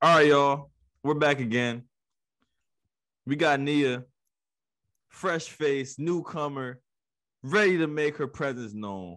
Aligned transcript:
All 0.00 0.14
right, 0.14 0.28
y'all. 0.28 0.70
We're 1.02 1.14
back 1.14 1.40
again. 1.40 1.82
We 3.26 3.34
got 3.34 3.58
Nia, 3.58 4.04
fresh 5.08 5.48
face, 5.48 5.98
newcomer, 5.98 6.80
ready 7.42 7.78
to 7.78 7.88
make 7.88 8.16
her 8.18 8.28
presence 8.28 8.74
known. 8.74 9.16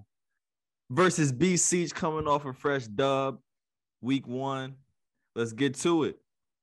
Versus 0.89 1.31
B 1.31 1.55
Siege 1.55 1.94
coming 1.94 2.28
off 2.28 2.46
a 2.46 2.54
fresh 2.54 2.88
dub, 2.88 3.38
week 4.02 4.28
one. 4.28 4.73
Let's 5.36 5.54
get 5.54 5.75
to 5.81 6.05
it. 6.05 6.17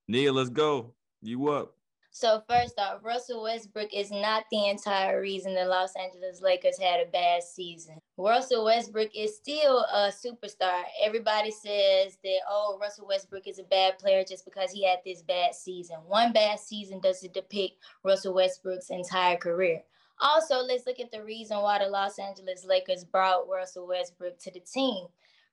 Nia, 0.09 0.33
let's 0.33 0.51
go. 0.51 0.95
You 1.23 1.51
up? 1.51 1.77
So 2.21 2.43
first 2.51 2.81
off, 2.81 3.05
Russell 3.05 3.45
Westbrook 3.45 3.95
is 3.95 4.11
not 4.11 4.43
the 4.51 4.71
entire 4.71 5.21
reason 5.21 5.55
the 5.55 5.65
Los 5.67 5.93
Angeles 5.95 6.43
Lakers 6.43 6.77
had 6.77 6.99
a 6.99 7.09
bad 7.09 7.45
season. 7.45 8.01
Russell 8.17 8.65
Westbrook 8.65 9.11
is 9.15 9.37
still 9.37 9.87
a 9.95 10.11
superstar. 10.11 10.83
Everybody 11.01 11.53
says 11.53 12.19
that 12.25 12.41
oh, 12.51 12.77
Russell 12.81 13.07
Westbrook 13.07 13.47
is 13.47 13.61
a 13.61 13.63
bad 13.63 14.01
player 14.01 14.25
just 14.29 14.45
because 14.45 14.73
he 14.73 14.85
had 14.85 14.99
this 15.07 15.23
bad 15.23 15.55
season. 15.55 15.99
One 16.09 16.33
bad 16.33 16.59
season 16.59 16.99
doesn't 16.99 17.35
depict 17.35 17.77
Russell 18.03 18.35
Westbrook's 18.35 18.91
entire 18.91 19.37
career. 19.37 19.85
Also, 20.21 20.57
let's 20.57 20.89
look 20.89 20.99
at 20.99 21.13
the 21.13 21.23
reason 21.23 21.59
why 21.59 21.79
the 21.79 21.89
Los 21.89 22.19
Angeles 22.19 22.65
Lakers 22.65 23.05
brought 23.05 23.49
Russell 23.49 23.87
Westbrook 23.87 24.41
to 24.41 24.51
the 24.51 24.59
team. 24.59 25.07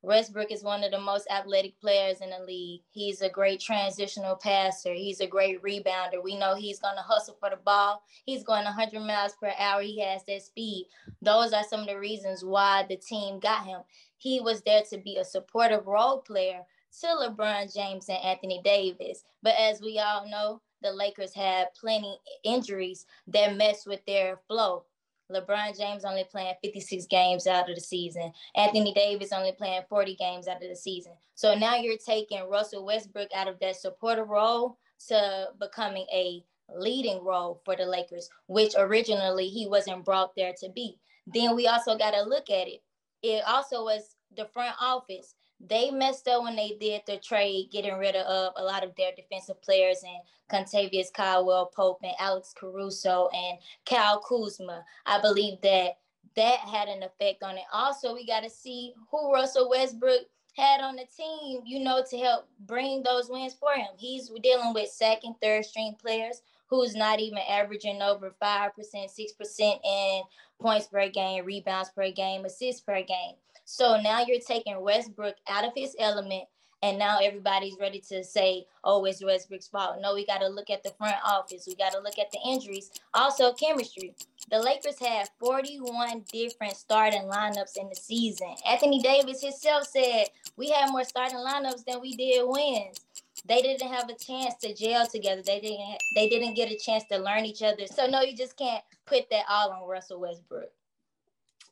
Westbrook 0.06 0.52
is 0.52 0.64
one 0.64 0.84
of 0.84 0.92
the 0.92 1.00
most 1.00 1.28
athletic 1.32 1.80
players 1.80 2.22
in 2.22 2.30
the 2.30 2.40
league. 2.46 2.82
He's 2.92 3.22
a 3.22 3.30
great 3.30 3.60
transitional 3.60 4.36
passer. 4.36 4.94
He's 4.94 5.20
a 5.20 5.28
great 5.28 5.62
rebounder. 5.64 6.24
We 6.24 6.38
know 6.38 6.56
he's 6.56 6.80
going 6.80 6.96
to 6.96 7.02
hustle 7.02 7.38
for 7.40 7.50
the 7.50 7.58
ball. 7.58 8.04
He's 8.26 8.44
going 8.44 8.66
100 8.66 9.00
miles 9.02 9.34
per 9.42 9.52
hour. 9.58 9.82
He 9.82 10.00
has 10.02 10.24
that 10.26 10.44
speed. 10.44 10.88
Those 11.22 11.54
are 11.54 11.64
some 11.64 11.82
of 11.82 11.88
the 11.88 12.00
reasons 12.00 12.46
why 12.46 12.86
the 12.88 12.98
team 12.98 13.40
got 13.40 13.66
him. 13.66 13.82
He 14.18 14.40
was 14.40 14.62
there 14.62 14.84
to 14.92 14.98
be 15.00 15.18
a 15.18 15.26
supportive 15.26 15.88
role 15.88 16.20
player 16.22 16.62
to 17.02 17.08
LeBron 17.08 17.74
James 17.74 18.08
and 18.08 18.20
Anthony 18.24 18.62
Davis. 18.64 19.24
But 19.42 19.56
as 19.60 19.82
we 19.82 20.00
all 20.00 20.30
know, 20.30 20.62
the 20.82 20.92
Lakers 20.92 21.34
had 21.34 21.74
plenty 21.74 22.20
injuries 22.44 23.08
that 23.28 23.58
mess 23.58 23.86
with 23.86 24.06
their 24.06 24.40
flow. 24.48 24.86
LeBron 25.32 25.78
James 25.78 26.06
only 26.06 26.24
playing 26.24 26.54
56 26.64 27.06
games 27.08 27.48
out 27.48 27.70
of 27.70 27.76
the 27.76 27.82
season. 27.82 28.32
Anthony 28.56 28.94
Davis 28.94 29.32
only 29.32 29.52
playing 29.52 29.82
40 29.90 30.16
games 30.16 30.48
out 30.48 30.62
of 30.62 30.70
the 30.70 30.76
season. 30.76 31.14
So 31.34 31.56
now 31.56 31.76
you're 31.76 31.98
taking 31.98 32.48
Russell 32.50 32.86
Westbrook 32.86 33.30
out 33.36 33.48
of 33.48 33.60
that 33.60 33.76
supportive 33.76 34.30
role 34.30 34.78
to 35.08 35.48
becoming 35.60 36.06
a 36.14 36.44
leading 36.76 37.24
role 37.24 37.62
for 37.66 37.76
the 37.76 37.86
Lakers, 37.86 38.30
which 38.48 38.74
originally 38.78 39.48
he 39.48 39.68
wasn't 39.68 40.06
brought 40.06 40.36
there 40.36 40.54
to 40.62 40.70
be. 40.70 40.98
Then 41.28 41.56
we 41.56 41.68
also 41.68 41.98
got 41.98 42.12
to 42.12 42.22
look 42.22 42.50
at 42.50 42.68
it. 42.68 42.82
It 43.24 43.44
also 43.48 43.84
was 43.84 44.16
the 44.36 44.46
front 44.46 44.76
office 44.80 45.34
they 45.68 45.92
messed 45.92 46.28
up 46.28 46.44
when 46.44 46.56
they 46.56 46.78
did 46.80 47.02
the 47.08 47.18
trade, 47.18 47.70
getting 47.72 47.98
rid 47.98 48.16
of 48.16 48.26
uh, 48.26 48.52
a 48.58 48.64
lot 48.64 48.84
of 48.84 48.96
their 48.96 49.12
defensive 49.16 49.62
players 49.62 50.04
and 50.04 50.22
Kentavious 50.52 51.12
Caldwell 51.14 51.72
Pope 51.76 52.00
and 52.04 52.14
Alex 52.20 52.54
Caruso 52.58 53.30
and 53.34 53.58
Kyle 53.86 54.20
Kuzma. 54.20 54.84
I 55.06 55.22
believe 55.22 55.62
that 55.62 55.98
that 56.36 56.60
had 56.60 56.88
an 56.88 57.04
effect 57.04 57.44
on 57.44 57.58
it. 57.58 57.64
Also, 57.72 58.14
we 58.14 58.26
got 58.26 58.42
to 58.42 58.50
see 58.50 58.94
who 59.10 59.34
Russell 59.34 59.70
Westbrook 59.70 60.22
had 60.56 60.82
on 60.82 60.96
the 60.96 61.06
team, 61.16 61.62
you 61.66 61.80
know, 61.80 62.04
to 62.10 62.18
help 62.18 62.48
bring 62.66 63.04
those 63.04 63.30
wins 63.30 63.54
for 63.54 63.74
him. 63.74 63.88
He's 63.98 64.32
dealing 64.42 64.74
with 64.74 64.90
second, 64.90 65.36
third 65.42 65.66
string 65.66 65.96
players 66.00 66.42
who's 66.68 66.96
not 66.96 67.20
even 67.20 67.40
averaging 67.50 68.02
over 68.02 68.34
5%, 68.42 68.72
6% 68.72 69.80
in 69.86 70.22
points 70.62 70.88
per 70.88 71.10
game, 71.10 71.46
rebounds 71.46 71.92
per 71.96 72.12
game, 72.12 72.46
assists 72.46 72.82
per 72.82 73.04
game. 73.04 73.36
So 73.66 74.00
now 74.00 74.24
you're 74.26 74.40
taking 74.40 74.82
Westbrook 74.82 75.36
out 75.50 75.66
of 75.66 75.74
his 75.76 75.96
element, 76.00 76.46
and 76.86 77.00
now 77.00 77.18
everybody's 77.20 77.78
ready 77.80 78.00
to 78.10 78.24
say, 78.24 78.68
oh, 78.84 79.04
it's 79.06 79.24
Westbrook's 79.24 79.68
fault. 79.68 79.98
No, 80.02 80.14
we 80.14 80.24
got 80.24 80.42
to 80.42 80.48
look 80.48 80.70
at 80.70 80.84
the 80.84 80.92
front 80.92 81.16
office. 81.26 81.66
We 81.68 81.76
got 81.76 81.94
to 81.94 82.00
look 82.00 82.20
at 82.20 82.32
the 82.32 82.38
injuries. 82.48 82.92
Also, 83.16 83.54
chemistry. 83.54 84.14
The 84.52 84.60
Lakers 84.60 85.00
had 85.00 85.30
41 85.40 86.26
different 86.32 86.76
starting 86.76 87.24
lineups 87.24 87.78
in 87.78 87.90
the 87.90 87.96
season. 87.96 88.54
Anthony 88.70 89.02
Davis 89.02 89.42
himself 89.42 89.88
said, 89.88 90.28
we 90.58 90.70
had 90.70 90.92
more 90.92 91.04
starting 91.04 91.40
lineups 91.40 91.86
than 91.86 92.02
we 92.02 92.16
did 92.16 92.44
wins 92.46 93.00
they 93.48 93.62
didn't 93.62 93.92
have 93.92 94.10
a 94.10 94.16
chance 94.16 94.56
to 94.62 94.74
gel 94.74 95.06
together. 95.06 95.42
They 95.46 95.60
didn't 95.60 95.98
they 96.16 96.30
didn't 96.30 96.54
get 96.56 96.72
a 96.72 96.78
chance 96.78 97.04
to 97.12 97.18
learn 97.18 97.46
each 97.46 97.62
other. 97.62 97.86
So 97.86 98.08
no, 98.08 98.22
you 98.22 98.36
just 98.36 98.58
can't 98.58 98.84
put 99.06 99.30
that 99.30 99.44
all 99.50 99.72
on 99.72 99.88
Russell 99.88 100.22
Westbrook. 100.22 100.70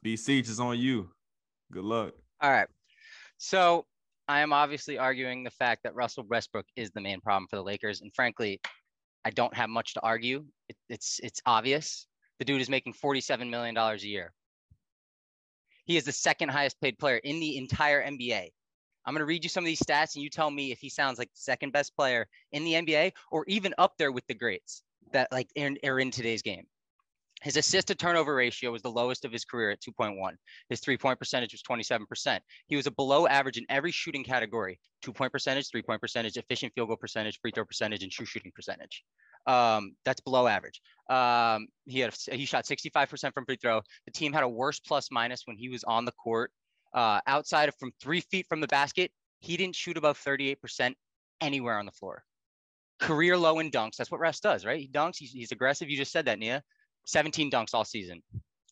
B 0.03 0.17
Siege 0.17 0.49
is 0.49 0.59
on 0.59 0.77
you. 0.77 1.09
Good 1.71 1.85
luck. 1.85 2.13
All 2.41 2.51
right. 2.51 2.67
So 3.38 3.85
I 4.28 4.39
am 4.39 4.53
obviously 4.53 4.97
arguing 4.97 5.44
the 5.44 5.51
fact 5.51 5.84
that 5.84 5.95
Russell 5.95 6.25
Westbrook 6.29 6.66
is 6.75 6.91
the 6.91 7.01
main 7.01 7.19
problem 7.19 7.47
for 7.50 7.57
the 7.57 7.63
Lakers, 7.63 8.01
and 8.01 8.13
frankly, 8.16 8.61
I 9.25 9.31
don't 9.31 9.53
have 9.56 9.69
much 9.69 9.94
to 9.95 10.01
argue. 10.01 10.45
It, 10.69 10.78
it's 10.89 11.19
it's 11.23 11.41
obvious. 11.45 12.07
The 12.39 12.45
dude 12.45 12.62
is 12.62 12.69
making 12.69 12.94
forty-seven 12.94 13.50
million 13.50 13.75
dollars 13.75 14.03
a 14.03 14.07
year. 14.07 14.33
He 15.85 15.97
is 15.97 16.06
the 16.06 16.12
second 16.12 16.50
highest 16.50 16.79
paid 16.79 16.97
player 16.97 17.17
in 17.17 17.39
the 17.39 17.57
entire 17.57 18.01
NBA. 18.01 18.50
I'm 19.06 19.13
going 19.13 19.19
to 19.19 19.25
read 19.25 19.44
you 19.44 19.50
some 19.50 19.66
of 19.66 19.67
these 19.67 19.81
stats, 19.81 20.16
and 20.16 20.23
you 20.23 20.29
tell 20.29 20.50
me 20.50 20.72
if 20.72 20.79
he 20.79 20.89
sounds 20.89 21.19
like 21.19 21.29
the 21.29 21.41
second 21.41 21.73
best 21.73 21.94
player 21.95 22.25
in 22.53 22.63
the 22.63 22.73
NBA 22.73 23.12
or 23.31 23.44
even 23.47 23.73
up 23.78 23.94
there 23.97 24.13
with 24.13 24.25
the 24.28 24.33
greats 24.33 24.83
that 25.12 25.29
like 25.31 25.50
are 25.57 26.00
in 26.00 26.12
today's 26.12 26.41
game. 26.41 26.66
His 27.43 27.57
assist 27.57 27.87
to 27.87 27.95
turnover 27.95 28.33
ratio 28.33 28.71
was 28.71 28.81
the 28.81 28.89
lowest 28.89 29.25
of 29.25 29.31
his 29.31 29.43
career 29.43 29.69
at 29.69 29.81
2.1. 29.81 30.15
His 30.69 30.79
three 30.79 30.97
point 30.97 31.19
percentage 31.19 31.53
was 31.53 31.61
27%. 31.61 32.39
He 32.67 32.75
was 32.75 32.87
a 32.87 32.91
below 32.91 33.27
average 33.27 33.57
in 33.57 33.65
every 33.69 33.91
shooting 33.91 34.23
category 34.23 34.79
two 35.03 35.11
point 35.13 35.31
percentage, 35.31 35.69
three 35.69 35.81
point 35.81 36.01
percentage, 36.01 36.37
efficient 36.37 36.73
field 36.73 36.87
goal 36.87 36.97
percentage, 36.97 37.39
free 37.41 37.51
throw 37.51 37.65
percentage, 37.65 38.01
and 38.01 38.11
true 38.11 38.25
shooting 38.25 38.51
percentage. 38.55 39.03
Um, 39.45 39.95
that's 40.05 40.21
below 40.21 40.47
average. 40.47 40.81
Um, 41.09 41.67
he 41.85 41.99
had 41.99 42.15
he 42.31 42.45
shot 42.45 42.65
65% 42.65 43.33
from 43.33 43.45
free 43.45 43.57
throw. 43.61 43.81
The 44.05 44.11
team 44.11 44.31
had 44.31 44.43
a 44.43 44.49
worse 44.49 44.79
plus 44.79 45.09
minus 45.11 45.41
when 45.45 45.57
he 45.57 45.69
was 45.69 45.83
on 45.83 46.05
the 46.05 46.13
court. 46.13 46.51
Uh, 46.93 47.19
outside 47.27 47.67
of 47.69 47.75
from 47.75 47.91
three 48.01 48.21
feet 48.21 48.45
from 48.47 48.61
the 48.61 48.67
basket, 48.67 49.11
he 49.39 49.57
didn't 49.57 49.75
shoot 49.75 49.97
above 49.97 50.17
38% 50.17 50.93
anywhere 51.41 51.77
on 51.77 51.85
the 51.85 51.91
floor. 51.91 52.23
Career 52.99 53.37
low 53.37 53.59
in 53.59 53.69
dunks. 53.69 53.97
That's 53.97 54.11
what 54.11 54.21
Russ 54.21 54.39
does, 54.39 54.63
right? 54.63 54.79
He 54.79 54.87
dunks. 54.87 55.17
He's, 55.17 55.31
he's 55.31 55.51
aggressive. 55.51 55.89
You 55.89 55.97
just 55.97 56.11
said 56.11 56.25
that, 56.25 56.39
Nia. 56.39 56.63
17 57.05 57.51
dunks 57.51 57.73
all 57.73 57.85
season. 57.85 58.21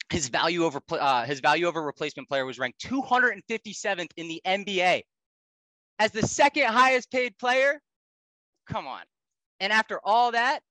His 0.10 0.28
value 0.28 0.66
over 0.66 0.82
uh, 0.92 1.26
his 1.26 1.40
value 1.40 1.68
over 1.68 1.82
replacement 1.82 2.28
player 2.28 2.46
was 2.46 2.60
ranked 2.60 2.84
257th 2.86 4.10
in 4.18 4.28
the 4.28 4.42
NBA 4.46 5.02
as 6.00 6.12
the 6.12 6.26
second 6.26 6.66
highest 6.66 7.12
paid 7.12 7.38
player. 7.38 7.80
Come 8.68 8.88
on. 8.88 9.04
And 9.60 9.72
after 9.72 10.00
all 10.04 10.32
that, 10.32 10.62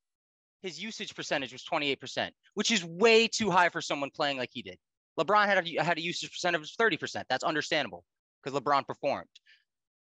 his 0.62 0.82
usage 0.82 1.14
percentage 1.14 1.52
was 1.52 1.64
28%, 1.64 2.30
which 2.54 2.70
is 2.70 2.84
way 2.84 3.28
too 3.28 3.50
high 3.50 3.68
for 3.68 3.80
someone 3.80 4.10
playing 4.14 4.36
like 4.36 4.50
he 4.52 4.62
did. 4.62 4.76
LeBron 5.18 5.46
had 5.46 5.66
a, 5.66 5.82
had 5.82 5.98
a 5.98 6.02
usage 6.02 6.30
percentage 6.30 6.62
of 6.62 6.68
30%. 6.68 7.24
That's 7.28 7.44
understandable 7.44 8.04
because 8.42 8.58
LeBron 8.58 8.86
performed. 8.86 9.28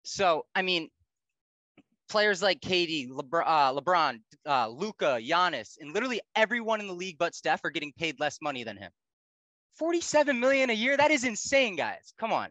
So, 0.04 0.44
I 0.54 0.62
mean, 0.62 0.88
players 2.08 2.42
like 2.42 2.60
KD, 2.60 3.08
Lebr- 3.10 3.44
uh, 3.46 3.72
LeBron, 3.72 4.20
uh, 4.46 4.68
Luka, 4.68 5.18
Giannis, 5.20 5.76
and 5.80 5.92
literally 5.92 6.20
everyone 6.36 6.80
in 6.80 6.86
the 6.86 6.92
league 6.94 7.18
but 7.18 7.34
Steph 7.34 7.64
are 7.64 7.70
getting 7.70 7.92
paid 7.92 8.20
less 8.20 8.38
money 8.42 8.64
than 8.64 8.76
him. 8.76 8.90
47 9.78 10.38
million 10.38 10.70
a 10.70 10.74
year? 10.74 10.96
That 10.96 11.10
is 11.10 11.24
insane, 11.24 11.76
guys. 11.76 12.14
Come 12.18 12.32
on. 12.32 12.48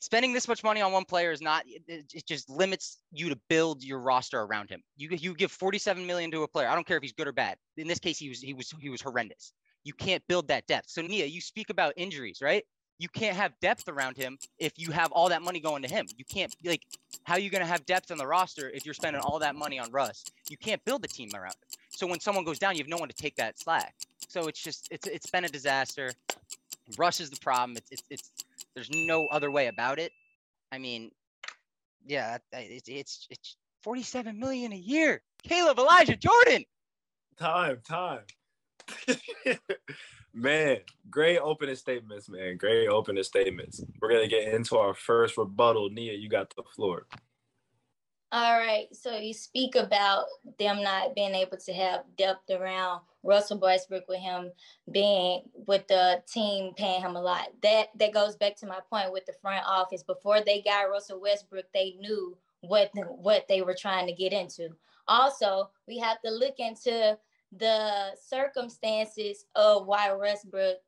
Spending 0.00 0.34
this 0.34 0.48
much 0.48 0.62
money 0.62 0.82
on 0.82 0.92
one 0.92 1.06
player 1.06 1.32
is 1.32 1.40
not 1.40 1.64
it 1.66 2.26
just 2.26 2.50
limits 2.50 3.00
you 3.10 3.30
to 3.30 3.38
build 3.48 3.82
your 3.82 3.98
roster 4.00 4.40
around 4.40 4.68
him. 4.68 4.82
You 4.96 5.08
you 5.10 5.34
give 5.34 5.50
47 5.50 6.06
million 6.06 6.30
to 6.32 6.42
a 6.42 6.48
player. 6.48 6.68
I 6.68 6.74
don't 6.74 6.86
care 6.86 6.98
if 6.98 7.02
he's 7.02 7.14
good 7.14 7.26
or 7.26 7.32
bad. 7.32 7.56
In 7.78 7.88
this 7.88 7.98
case, 7.98 8.18
he 8.18 8.28
was 8.28 8.40
he 8.40 8.52
was 8.52 8.70
he 8.78 8.90
was 8.90 9.00
horrendous. 9.00 9.52
You 9.82 9.94
can't 9.94 10.22
build 10.28 10.48
that 10.48 10.66
depth. 10.66 10.90
So 10.90 11.00
Nia, 11.00 11.24
you 11.24 11.40
speak 11.40 11.70
about 11.70 11.94
injuries, 11.96 12.40
right? 12.42 12.64
You 13.04 13.08
can't 13.10 13.36
have 13.36 13.52
depth 13.60 13.86
around 13.86 14.16
him 14.16 14.38
if 14.58 14.72
you 14.78 14.90
have 14.90 15.12
all 15.12 15.28
that 15.28 15.42
money 15.42 15.60
going 15.60 15.82
to 15.82 15.88
him. 15.88 16.06
You 16.16 16.24
can't 16.24 16.56
like 16.64 16.80
how 17.24 17.34
are 17.34 17.38
you 17.38 17.50
going 17.50 17.60
to 17.60 17.66
have 17.66 17.84
depth 17.84 18.10
on 18.10 18.16
the 18.16 18.26
roster 18.26 18.70
if 18.70 18.86
you're 18.86 18.94
spending 18.94 19.20
all 19.20 19.38
that 19.40 19.54
money 19.54 19.78
on 19.78 19.92
Russ? 19.92 20.24
You 20.48 20.56
can't 20.56 20.82
build 20.86 21.04
a 21.04 21.08
team 21.08 21.28
around 21.34 21.52
him. 21.52 21.68
So 21.90 22.06
when 22.06 22.18
someone 22.18 22.44
goes 22.44 22.58
down, 22.58 22.76
you 22.76 22.78
have 22.78 22.88
no 22.88 22.96
one 22.96 23.10
to 23.10 23.14
take 23.14 23.36
that 23.36 23.58
slack. 23.58 23.94
So 24.26 24.48
it's 24.48 24.62
just 24.62 24.88
it's 24.90 25.06
it's 25.06 25.28
been 25.28 25.44
a 25.44 25.50
disaster. 25.50 26.12
Russ 26.96 27.20
is 27.20 27.28
the 27.28 27.38
problem. 27.40 27.76
It's 27.76 27.90
it's, 27.90 28.02
it's 28.08 28.30
there's 28.74 28.90
no 28.90 29.26
other 29.26 29.50
way 29.50 29.66
about 29.66 29.98
it. 29.98 30.10
I 30.72 30.78
mean, 30.78 31.10
yeah, 32.06 32.38
it's 32.52 32.88
it's 32.88 33.26
it's 33.28 33.56
47 33.82 34.40
million 34.40 34.72
a 34.72 34.76
year. 34.76 35.20
Caleb 35.42 35.78
Elijah 35.78 36.16
Jordan. 36.16 36.64
Time, 37.36 37.82
time. 37.86 38.20
Man, 40.34 40.78
great 41.10 41.38
opening 41.38 41.76
statements, 41.76 42.28
man. 42.28 42.56
Great 42.56 42.88
opening 42.88 43.22
statements. 43.22 43.84
We're 44.00 44.10
gonna 44.10 44.26
get 44.26 44.52
into 44.52 44.76
our 44.76 44.92
first 44.92 45.38
rebuttal. 45.38 45.90
Nia, 45.90 46.14
you 46.14 46.28
got 46.28 46.52
the 46.56 46.64
floor. 46.74 47.06
All 48.32 48.58
right. 48.58 48.88
So 48.92 49.16
you 49.16 49.32
speak 49.32 49.76
about 49.76 50.24
them 50.58 50.82
not 50.82 51.14
being 51.14 51.36
able 51.36 51.56
to 51.56 51.72
have 51.72 52.00
depth 52.18 52.50
around 52.50 53.02
Russell 53.22 53.60
Westbrook 53.60 54.08
with 54.08 54.18
him 54.18 54.50
being 54.90 55.42
with 55.68 55.86
the 55.86 56.20
team 56.26 56.74
paying 56.76 57.00
him 57.00 57.14
a 57.14 57.22
lot. 57.22 57.50
That 57.62 57.90
that 58.00 58.12
goes 58.12 58.34
back 58.34 58.56
to 58.56 58.66
my 58.66 58.80
point 58.90 59.12
with 59.12 59.24
the 59.26 59.34
front 59.40 59.64
office. 59.64 60.02
Before 60.02 60.40
they 60.40 60.62
got 60.62 60.90
Russell 60.90 61.20
Westbrook, 61.20 61.66
they 61.72 61.94
knew 62.00 62.36
what 62.60 62.90
what 63.18 63.46
they 63.48 63.62
were 63.62 63.76
trying 63.78 64.08
to 64.08 64.12
get 64.12 64.32
into. 64.32 64.70
Also, 65.06 65.70
we 65.86 65.98
have 65.98 66.20
to 66.22 66.30
look 66.32 66.54
into 66.58 67.16
the 67.58 68.16
circumstances 68.20 69.46
of 69.54 69.86
why 69.86 70.12
Westbrook 70.12 70.78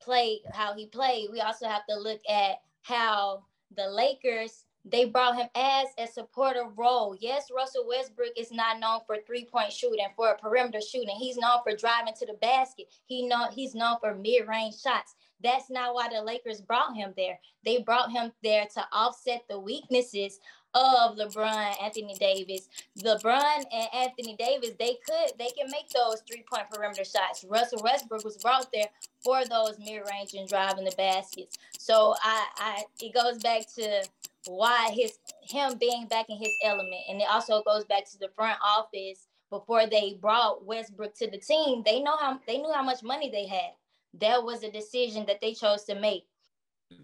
played 0.00 0.40
how 0.52 0.74
he 0.74 0.86
played. 0.86 1.28
We 1.30 1.40
also 1.40 1.66
have 1.66 1.86
to 1.88 1.96
look 1.96 2.20
at 2.28 2.56
how 2.82 3.44
the 3.76 3.88
Lakers 3.88 4.64
they 4.84 5.04
brought 5.04 5.36
him 5.36 5.48
as 5.54 5.86
a 5.98 6.06
supportive 6.08 6.76
role. 6.76 7.16
Yes, 7.20 7.46
Russell 7.54 7.86
Westbrook 7.86 8.32
is 8.36 8.50
not 8.50 8.80
known 8.80 9.00
for 9.06 9.16
three-point 9.24 9.72
shooting, 9.72 10.04
for 10.16 10.30
a 10.30 10.38
perimeter 10.38 10.80
shooting. 10.80 11.14
He's 11.16 11.36
known 11.36 11.60
for 11.62 11.76
driving 11.76 12.14
to 12.18 12.26
the 12.26 12.34
basket. 12.34 12.86
He 13.06 13.26
know 13.26 13.46
he's 13.52 13.76
known 13.76 13.98
for 14.00 14.14
mid-range 14.14 14.80
shots. 14.80 15.14
That's 15.42 15.70
not 15.70 15.94
why 15.94 16.08
the 16.08 16.22
Lakers 16.22 16.60
brought 16.60 16.94
him 16.96 17.12
there. 17.16 17.38
They 17.64 17.78
brought 17.78 18.10
him 18.10 18.32
there 18.42 18.66
to 18.74 18.84
offset 18.92 19.42
the 19.48 19.58
weaknesses 19.58 20.40
of 20.74 21.16
LeBron, 21.16 21.74
Anthony 21.82 22.14
Davis. 22.14 22.68
LeBron 22.98 23.64
and 23.72 23.88
Anthony 23.94 24.36
Davis, 24.36 24.70
they 24.78 24.96
could, 25.06 25.38
they 25.38 25.50
can 25.50 25.70
make 25.70 25.88
those 25.90 26.22
three-point 26.28 26.70
perimeter 26.70 27.04
shots. 27.04 27.44
Russell 27.48 27.82
Westbrook 27.82 28.24
was 28.24 28.38
brought 28.38 28.72
there 28.72 28.86
for 29.20 29.44
those 29.44 29.78
mid-range 29.78 30.34
and 30.34 30.48
driving 30.48 30.84
the 30.84 30.94
baskets. 30.96 31.58
So 31.78 32.14
I, 32.22 32.46
I, 32.56 32.84
it 33.00 33.12
goes 33.12 33.42
back 33.42 33.62
to 33.74 34.04
why 34.46 34.90
his 34.92 35.18
him 35.42 35.78
being 35.78 36.06
back 36.06 36.26
in 36.28 36.36
his 36.36 36.56
element, 36.64 37.02
and 37.08 37.20
it 37.20 37.28
also 37.30 37.62
goes 37.62 37.84
back 37.84 38.10
to 38.10 38.18
the 38.18 38.28
front 38.34 38.58
office 38.64 39.26
before 39.50 39.86
they 39.86 40.16
brought 40.20 40.64
Westbrook 40.64 41.14
to 41.16 41.30
the 41.30 41.38
team. 41.38 41.82
They 41.84 42.02
know 42.02 42.16
how 42.16 42.40
they 42.46 42.58
knew 42.58 42.72
how 42.72 42.82
much 42.82 43.02
money 43.02 43.30
they 43.30 43.46
had. 43.46 43.72
That 44.20 44.44
was 44.44 44.62
a 44.62 44.70
decision 44.70 45.24
that 45.26 45.40
they 45.40 45.54
chose 45.54 45.84
to 45.84 45.94
make. 45.94 46.24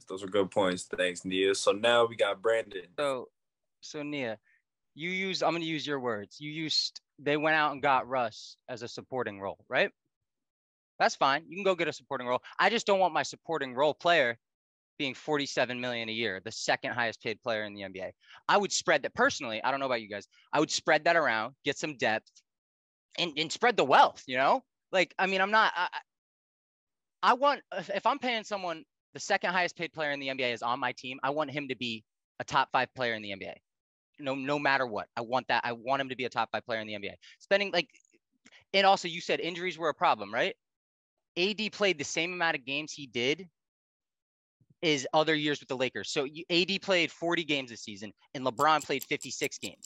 Those 0.08 0.22
are 0.22 0.28
good 0.28 0.50
points. 0.50 0.84
Thanks, 0.84 1.24
Nia. 1.24 1.54
So 1.54 1.72
now 1.72 2.04
we 2.04 2.16
got 2.16 2.42
Brandon. 2.42 2.82
So, 2.98 3.28
so 3.80 4.02
Nia, 4.02 4.38
you 4.94 5.10
used. 5.10 5.42
I'm 5.42 5.52
going 5.52 5.62
to 5.62 5.68
use 5.68 5.86
your 5.86 6.00
words. 6.00 6.36
You 6.38 6.50
used. 6.50 7.00
They 7.18 7.36
went 7.36 7.56
out 7.56 7.72
and 7.72 7.82
got 7.82 8.08
Russ 8.08 8.56
as 8.68 8.82
a 8.82 8.88
supporting 8.88 9.40
role, 9.40 9.64
right? 9.68 9.90
That's 10.98 11.16
fine. 11.16 11.44
You 11.48 11.56
can 11.56 11.64
go 11.64 11.74
get 11.74 11.88
a 11.88 11.92
supporting 11.92 12.26
role. 12.26 12.42
I 12.58 12.70
just 12.70 12.86
don't 12.86 12.98
want 12.98 13.14
my 13.14 13.22
supporting 13.22 13.74
role 13.74 13.94
player 13.94 14.36
being 14.98 15.14
47 15.14 15.80
million 15.80 16.08
a 16.08 16.12
year, 16.12 16.40
the 16.44 16.50
second 16.50 16.92
highest 16.92 17.22
paid 17.22 17.40
player 17.40 17.62
in 17.62 17.72
the 17.72 17.82
NBA. 17.82 18.10
I 18.48 18.56
would 18.56 18.72
spread 18.72 19.02
that 19.04 19.14
personally. 19.14 19.62
I 19.62 19.70
don't 19.70 19.78
know 19.80 19.86
about 19.86 20.02
you 20.02 20.08
guys. 20.08 20.26
I 20.52 20.58
would 20.58 20.70
spread 20.70 21.04
that 21.04 21.16
around, 21.16 21.54
get 21.64 21.78
some 21.78 21.96
depth, 21.96 22.30
and, 23.16 23.32
and 23.36 23.50
spread 23.50 23.76
the 23.76 23.84
wealth. 23.84 24.24
You 24.26 24.36
know, 24.36 24.62
like 24.90 25.14
I 25.18 25.26
mean, 25.26 25.40
I'm 25.40 25.52
not. 25.52 25.72
I, 25.76 25.88
I 27.22 27.34
want 27.34 27.60
if 27.72 28.06
I'm 28.06 28.18
paying 28.18 28.44
someone 28.44 28.84
the 29.14 29.20
second 29.20 29.50
highest 29.50 29.76
paid 29.76 29.92
player 29.92 30.10
in 30.10 30.20
the 30.20 30.28
NBA 30.28 30.52
is 30.52 30.62
on 30.62 30.78
my 30.78 30.92
team, 30.92 31.18
I 31.22 31.30
want 31.30 31.50
him 31.50 31.68
to 31.68 31.76
be 31.76 32.04
a 32.40 32.44
top 32.44 32.68
five 32.72 32.92
player 32.94 33.14
in 33.14 33.22
the 33.22 33.30
NBA. 33.30 33.54
No, 34.20 34.34
no 34.34 34.58
matter 34.58 34.86
what, 34.86 35.06
I 35.16 35.22
want 35.22 35.46
that. 35.48 35.62
I 35.64 35.72
want 35.72 36.00
him 36.00 36.08
to 36.08 36.16
be 36.16 36.24
a 36.24 36.28
top 36.28 36.50
five 36.52 36.64
player 36.64 36.80
in 36.80 36.86
the 36.86 36.94
NBA. 36.94 37.14
Spending 37.38 37.70
like, 37.72 37.88
and 38.74 38.86
also 38.86 39.08
you 39.08 39.20
said 39.20 39.40
injuries 39.40 39.78
were 39.78 39.88
a 39.88 39.94
problem, 39.94 40.32
right? 40.32 40.54
AD 41.36 41.72
played 41.72 41.98
the 41.98 42.04
same 42.04 42.32
amount 42.32 42.56
of 42.56 42.64
games 42.64 42.92
he 42.92 43.06
did 43.06 43.48
is 44.82 45.06
other 45.12 45.34
years 45.34 45.60
with 45.60 45.68
the 45.68 45.76
Lakers. 45.76 46.10
So 46.10 46.26
AD 46.50 46.82
played 46.82 47.10
40 47.10 47.44
games 47.44 47.70
this 47.70 47.82
season, 47.82 48.12
and 48.34 48.44
LeBron 48.44 48.84
played 48.84 49.04
56 49.04 49.58
games. 49.58 49.84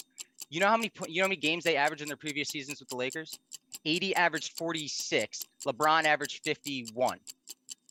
You 0.51 0.61
know 0.61 0.69
how 0.69 0.77
many 0.77 0.91
you 1.09 1.21
know 1.21 1.25
how 1.25 1.29
many 1.29 1.41
games 1.41 1.65
they 1.65 1.77
averaged 1.77 2.03
in 2.03 2.09
their 2.09 2.17
previous 2.17 2.49
seasons 2.49 2.81
with 2.81 2.89
the 2.89 2.97
Lakers? 2.97 3.39
AD 3.87 4.13
averaged 4.17 4.57
46. 4.57 5.45
LeBron 5.67 6.05
averaged 6.05 6.43
51. 6.45 7.19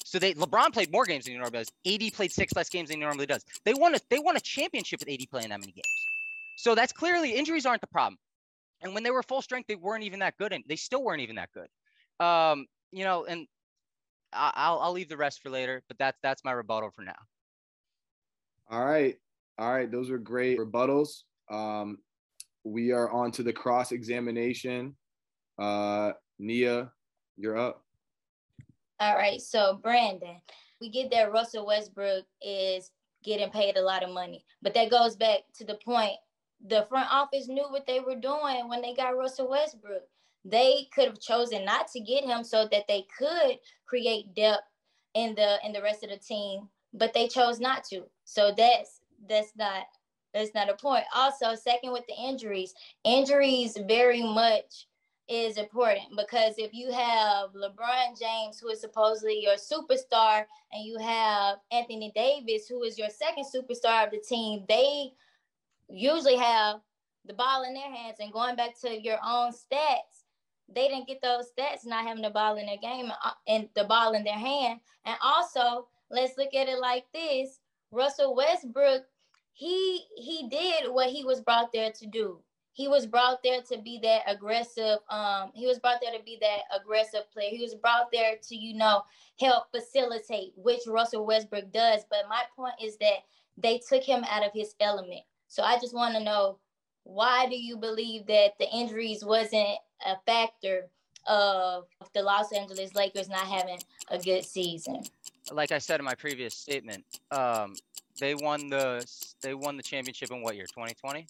So 0.03 0.19
they 0.19 0.33
LeBron 0.33 0.73
played 0.73 0.91
more 0.91 1.05
games 1.05 1.25
than 1.25 1.33
he 1.33 1.37
normally 1.37 1.63
does. 1.63 1.71
AD 1.85 2.13
played 2.13 2.31
six 2.31 2.53
less 2.53 2.69
games 2.69 2.89
than 2.89 2.99
he 2.99 3.03
normally 3.03 3.25
does. 3.25 3.45
They 3.63 3.73
won 3.73 3.95
a 3.95 3.99
they 4.09 4.19
won 4.19 4.35
a 4.35 4.39
championship 4.39 4.99
with 4.99 5.09
AD 5.09 5.29
playing 5.29 5.49
that 5.49 5.59
many 5.59 5.71
games. 5.71 5.85
So 6.57 6.75
that's 6.75 6.91
clearly 6.91 7.33
injuries 7.33 7.65
aren't 7.65 7.81
the 7.81 7.87
problem. 7.87 8.17
And 8.81 8.93
when 8.93 9.03
they 9.03 9.11
were 9.11 9.23
full 9.23 9.41
strength, 9.41 9.67
they 9.67 9.75
weren't 9.75 10.03
even 10.03 10.19
that 10.19 10.37
good, 10.37 10.53
and 10.53 10.63
they 10.67 10.75
still 10.75 11.03
weren't 11.03 11.21
even 11.21 11.35
that 11.35 11.49
good. 11.53 12.25
Um, 12.25 12.65
you 12.91 13.03
know, 13.03 13.25
and 13.25 13.47
I'll 14.33 14.79
I'll 14.79 14.91
leave 14.91 15.09
the 15.09 15.17
rest 15.17 15.41
for 15.41 15.49
later, 15.49 15.83
but 15.87 15.97
that's 15.97 16.17
that's 16.23 16.43
my 16.43 16.51
rebuttal 16.51 16.91
for 16.91 17.03
now. 17.03 17.15
All 18.69 18.83
right, 18.83 19.15
all 19.57 19.71
right, 19.71 19.91
those 19.91 20.09
are 20.09 20.17
great 20.17 20.57
rebuttals. 20.57 21.23
Um, 21.49 21.97
we 22.63 22.91
are 22.91 23.09
on 23.09 23.31
to 23.31 23.43
the 23.43 23.53
cross 23.53 23.91
examination. 23.91 24.95
Uh, 25.57 26.13
Nia, 26.39 26.91
you're 27.37 27.57
up. 27.57 27.83
All 28.99 29.15
right, 29.15 29.41
so 29.41 29.79
Brandon, 29.81 30.41
we 30.79 30.89
get 30.89 31.11
that 31.11 31.31
Russell 31.31 31.65
Westbrook 31.65 32.25
is 32.41 32.91
getting 33.23 33.49
paid 33.49 33.77
a 33.77 33.81
lot 33.81 34.03
of 34.03 34.13
money, 34.13 34.43
but 34.61 34.73
that 34.73 34.91
goes 34.91 35.15
back 35.15 35.39
to 35.55 35.65
the 35.65 35.79
point 35.83 36.17
the 36.67 36.85
front 36.89 37.11
office 37.11 37.47
knew 37.47 37.65
what 37.69 37.87
they 37.87 37.99
were 37.99 38.15
doing 38.15 38.67
when 38.67 38.81
they 38.81 38.93
got 38.93 39.17
Russell 39.17 39.49
Westbrook. 39.49 40.03
They 40.45 40.87
could 40.93 41.05
have 41.05 41.19
chosen 41.19 41.65
not 41.65 41.87
to 41.89 41.99
get 41.99 42.23
him 42.23 42.43
so 42.43 42.67
that 42.71 42.87
they 42.87 43.05
could 43.17 43.59
create 43.85 44.33
depth 44.35 44.63
in 45.13 45.35
the 45.35 45.59
in 45.65 45.73
the 45.73 45.81
rest 45.81 46.03
of 46.03 46.09
the 46.09 46.17
team, 46.17 46.67
but 46.93 47.13
they 47.13 47.27
chose 47.27 47.59
not 47.59 47.83
to. 47.85 48.03
So 48.25 48.53
that's 48.55 49.01
that's 49.27 49.51
not 49.55 49.85
that's 50.33 50.53
not 50.55 50.69
a 50.69 50.75
point. 50.75 51.03
Also, 51.15 51.55
second 51.55 51.91
with 51.91 52.05
the 52.07 52.15
injuries, 52.15 52.73
injuries 53.03 53.77
very 53.87 54.23
much 54.23 54.87
is 55.31 55.57
important 55.57 56.09
because 56.17 56.55
if 56.57 56.73
you 56.73 56.91
have 56.91 57.51
LeBron 57.53 58.19
James, 58.19 58.59
who 58.59 58.67
is 58.67 58.81
supposedly 58.81 59.41
your 59.41 59.55
superstar, 59.55 60.43
and 60.73 60.85
you 60.85 60.97
have 60.99 61.59
Anthony 61.71 62.11
Davis, 62.13 62.67
who 62.67 62.83
is 62.83 62.97
your 62.97 63.09
second 63.09 63.45
superstar 63.45 64.05
of 64.05 64.11
the 64.11 64.19
team, 64.19 64.65
they 64.67 65.13
usually 65.89 66.35
have 66.35 66.81
the 67.25 67.33
ball 67.33 67.63
in 67.63 67.73
their 67.73 67.89
hands. 67.89 68.17
And 68.19 68.33
going 68.33 68.57
back 68.57 68.77
to 68.81 69.01
your 69.01 69.19
own 69.25 69.53
stats, 69.53 70.25
they 70.67 70.89
didn't 70.89 71.07
get 71.07 71.21
those 71.21 71.45
stats 71.57 71.85
not 71.85 72.05
having 72.05 72.23
the 72.23 72.29
ball 72.29 72.57
in 72.57 72.65
their 72.65 72.77
game 72.77 73.09
uh, 73.09 73.31
and 73.47 73.69
the 73.73 73.85
ball 73.85 74.13
in 74.13 74.25
their 74.25 74.33
hand. 74.33 74.81
And 75.05 75.15
also, 75.23 75.87
let's 76.09 76.37
look 76.37 76.53
at 76.53 76.67
it 76.67 76.79
like 76.79 77.05
this: 77.13 77.59
Russell 77.91 78.35
Westbrook, 78.35 79.03
he 79.53 80.03
he 80.17 80.49
did 80.49 80.91
what 80.91 81.09
he 81.09 81.23
was 81.23 81.39
brought 81.39 81.71
there 81.71 81.91
to 81.91 82.05
do. 82.07 82.39
He 82.73 82.87
was 82.87 83.05
brought 83.05 83.43
there 83.43 83.61
to 83.61 83.77
be 83.77 83.99
that 84.03 84.21
aggressive. 84.27 84.99
Um, 85.09 85.51
he 85.53 85.67
was 85.67 85.79
brought 85.79 85.99
there 86.01 86.17
to 86.17 86.23
be 86.23 86.37
that 86.41 86.79
aggressive 86.79 87.29
player. 87.31 87.49
He 87.49 87.61
was 87.61 87.75
brought 87.75 88.11
there 88.11 88.35
to, 88.41 88.55
you 88.55 88.75
know, 88.75 89.03
help 89.39 89.71
facilitate, 89.71 90.53
which 90.55 90.81
Russell 90.87 91.25
Westbrook 91.25 91.71
does. 91.73 92.05
But 92.09 92.29
my 92.29 92.43
point 92.55 92.75
is 92.81 92.97
that 92.97 93.25
they 93.57 93.81
took 93.89 94.03
him 94.03 94.23
out 94.29 94.45
of 94.45 94.53
his 94.53 94.75
element. 94.79 95.21
So 95.47 95.63
I 95.63 95.77
just 95.79 95.93
want 95.93 96.15
to 96.15 96.23
know 96.23 96.59
why 97.03 97.47
do 97.47 97.57
you 97.57 97.77
believe 97.77 98.27
that 98.27 98.57
the 98.59 98.69
injuries 98.69 99.23
wasn't 99.23 99.77
a 100.05 100.15
factor 100.25 100.87
of 101.27 101.85
the 102.13 102.21
Los 102.21 102.51
Angeles 102.53 102.95
Lakers 102.95 103.29
not 103.29 103.45
having 103.47 103.79
a 104.09 104.17
good 104.17 104.45
season? 104.45 105.03
Like 105.51 105.71
I 105.71 105.77
said 105.79 105.99
in 105.99 106.05
my 106.05 106.15
previous 106.15 106.55
statement, 106.55 107.03
um, 107.31 107.75
they 108.19 108.35
won 108.35 108.69
the 108.69 109.05
they 109.41 109.53
won 109.53 109.77
the 109.77 109.83
championship 109.83 110.31
in 110.31 110.41
what 110.41 110.55
year? 110.55 110.65
2020. 110.65 111.27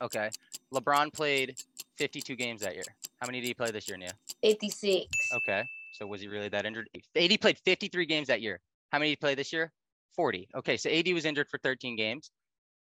Okay. 0.00 0.30
LeBron 0.72 1.12
played 1.12 1.56
52 1.96 2.36
games 2.36 2.60
that 2.62 2.74
year. 2.74 2.84
How 3.20 3.26
many 3.26 3.40
did 3.40 3.46
he 3.48 3.54
play 3.54 3.70
this 3.70 3.88
year, 3.88 3.96
Nia? 3.96 4.12
56. 4.42 5.06
Okay. 5.34 5.64
So 5.92 6.06
was 6.06 6.20
he 6.20 6.28
really 6.28 6.48
that 6.48 6.64
injured? 6.64 6.88
AD 7.16 7.40
played 7.40 7.58
53 7.64 8.06
games 8.06 8.28
that 8.28 8.40
year. 8.40 8.60
How 8.92 8.98
many 8.98 9.10
did 9.10 9.12
he 9.12 9.16
play 9.16 9.34
this 9.34 9.52
year? 9.52 9.72
40. 10.14 10.48
Okay, 10.56 10.76
so 10.76 10.90
AD 10.90 11.08
was 11.12 11.24
injured 11.24 11.48
for 11.48 11.58
13 11.58 11.96
games. 11.96 12.30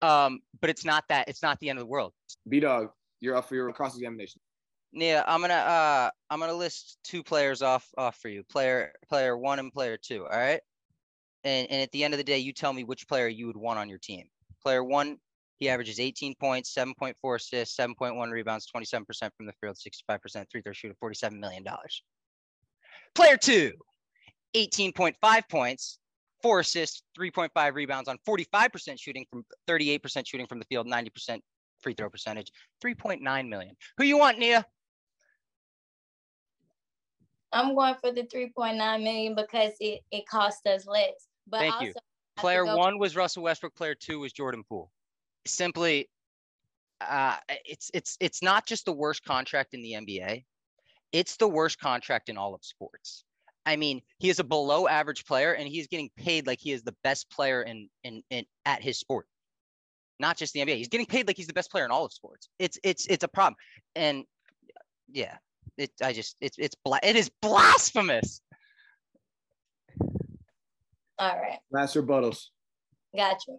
Um, 0.02 0.40
but 0.60 0.70
it's 0.70 0.84
not 0.84 1.04
that. 1.08 1.28
It's 1.28 1.42
not 1.42 1.58
the 1.60 1.70
end 1.70 1.78
of 1.78 1.82
the 1.82 1.88
world. 1.88 2.12
B 2.48 2.60
Dog, 2.60 2.90
you're 3.20 3.36
up 3.36 3.48
for 3.48 3.54
your 3.54 3.72
cross 3.72 3.96
examination. 3.96 4.40
Yeah, 4.92 5.24
I'm 5.26 5.40
gonna 5.40 5.54
uh 5.54 6.10
I'm 6.30 6.40
gonna 6.40 6.54
list 6.54 6.98
two 7.04 7.22
players 7.22 7.60
off 7.60 7.86
off 7.98 8.16
for 8.16 8.28
you. 8.28 8.44
Player 8.44 8.92
player 9.08 9.36
one 9.36 9.58
and 9.58 9.72
player 9.72 9.98
two. 10.00 10.22
All 10.22 10.38
right. 10.38 10.60
And 11.44 11.70
and 11.70 11.82
at 11.82 11.90
the 11.92 12.04
end 12.04 12.14
of 12.14 12.18
the 12.18 12.24
day, 12.24 12.38
you 12.38 12.52
tell 12.52 12.72
me 12.72 12.84
which 12.84 13.08
player 13.08 13.28
you 13.28 13.46
would 13.46 13.56
want 13.56 13.78
on 13.78 13.88
your 13.88 13.98
team. 13.98 14.26
Player 14.62 14.82
one, 14.82 15.18
he 15.58 15.68
averages 15.68 15.98
18 15.98 16.34
points, 16.38 16.74
7.4 16.74 17.36
assists, 17.36 17.76
7.1 17.78 18.30
rebounds, 18.30 18.66
27% 18.74 19.04
from 19.36 19.46
the 19.46 19.52
field, 19.60 19.76
65% 19.76 20.44
three 20.50 20.60
throw 20.62 20.72
shooter, 20.72 20.94
47 21.00 21.40
million 21.40 21.62
dollars. 21.62 22.02
Player 23.14 23.36
two, 23.36 23.72
18.5 24.54 25.14
points, 25.50 25.98
four 26.42 26.60
assists, 26.60 27.02
3.5 27.18 27.74
rebounds 27.74 28.08
on 28.08 28.18
45% 28.28 29.00
shooting 29.00 29.24
from 29.30 29.44
38% 29.68 30.26
shooting 30.26 30.46
from 30.46 30.58
the 30.58 30.66
field, 30.66 30.86
90% 30.86 31.40
free 31.80 31.94
throw 31.94 32.10
percentage, 32.10 32.50
3.9 32.84 33.48
million. 33.48 33.74
Who 33.96 34.04
you 34.04 34.18
want, 34.18 34.38
Nia? 34.38 34.64
I'm 37.52 37.74
going 37.74 37.94
for 38.00 38.12
the 38.12 38.22
3.9 38.22 39.02
million 39.02 39.34
because 39.34 39.72
it, 39.80 40.00
it 40.10 40.26
cost 40.26 40.66
us 40.66 40.86
less. 40.86 41.28
But 41.48 41.60
Thank 41.60 41.82
you. 41.82 41.94
Player 42.36 42.66
one 42.66 42.98
was 42.98 43.16
Russell 43.16 43.44
Westbrook. 43.44 43.74
Player 43.74 43.94
two 43.94 44.20
was 44.20 44.32
Jordan 44.32 44.62
Poole. 44.68 44.90
Simply, 45.46 46.08
uh, 47.00 47.36
it's 47.64 47.90
it's 47.94 48.16
it's 48.20 48.42
not 48.42 48.66
just 48.66 48.84
the 48.84 48.92
worst 48.92 49.24
contract 49.24 49.74
in 49.74 49.82
the 49.82 49.92
NBA. 49.92 50.44
It's 51.12 51.36
the 51.36 51.48
worst 51.48 51.78
contract 51.78 52.28
in 52.28 52.36
all 52.36 52.54
of 52.54 52.64
sports. 52.64 53.24
I 53.64 53.76
mean, 53.76 54.00
he 54.18 54.28
is 54.28 54.38
a 54.38 54.44
below 54.44 54.86
average 54.86 55.24
player 55.26 55.52
and 55.52 55.66
he's 55.68 55.88
getting 55.88 56.10
paid 56.16 56.46
like 56.46 56.60
he 56.60 56.70
is 56.72 56.82
the 56.82 56.94
best 57.02 57.28
player 57.30 57.62
in, 57.62 57.88
in, 58.04 58.22
in 58.30 58.44
at 58.64 58.80
his 58.80 58.98
sport. 58.98 59.26
not 60.18 60.36
just 60.36 60.52
the 60.52 60.60
NBA. 60.60 60.76
He's 60.76 60.88
getting 60.88 61.06
paid 61.06 61.26
like 61.26 61.36
he's 61.36 61.46
the 61.46 61.52
best 61.52 61.70
player 61.70 61.84
in 61.84 61.90
all 61.90 62.04
of 62.04 62.12
sports. 62.12 62.48
It's 62.58 62.78
it's 62.82 63.06
it's 63.06 63.24
a 63.24 63.28
problem, 63.28 63.56
and 63.94 64.24
yeah, 65.10 65.36
it 65.76 65.90
I 66.02 66.12
just 66.12 66.36
it's 66.40 66.56
it's 66.58 66.74
bla- 66.84 67.00
it 67.02 67.16
is 67.16 67.30
blasphemous. 67.42 68.40
All 71.18 71.36
right. 71.36 71.58
Last 71.70 71.96
rebuttals. 71.96 72.46
Gotcha. 73.16 73.56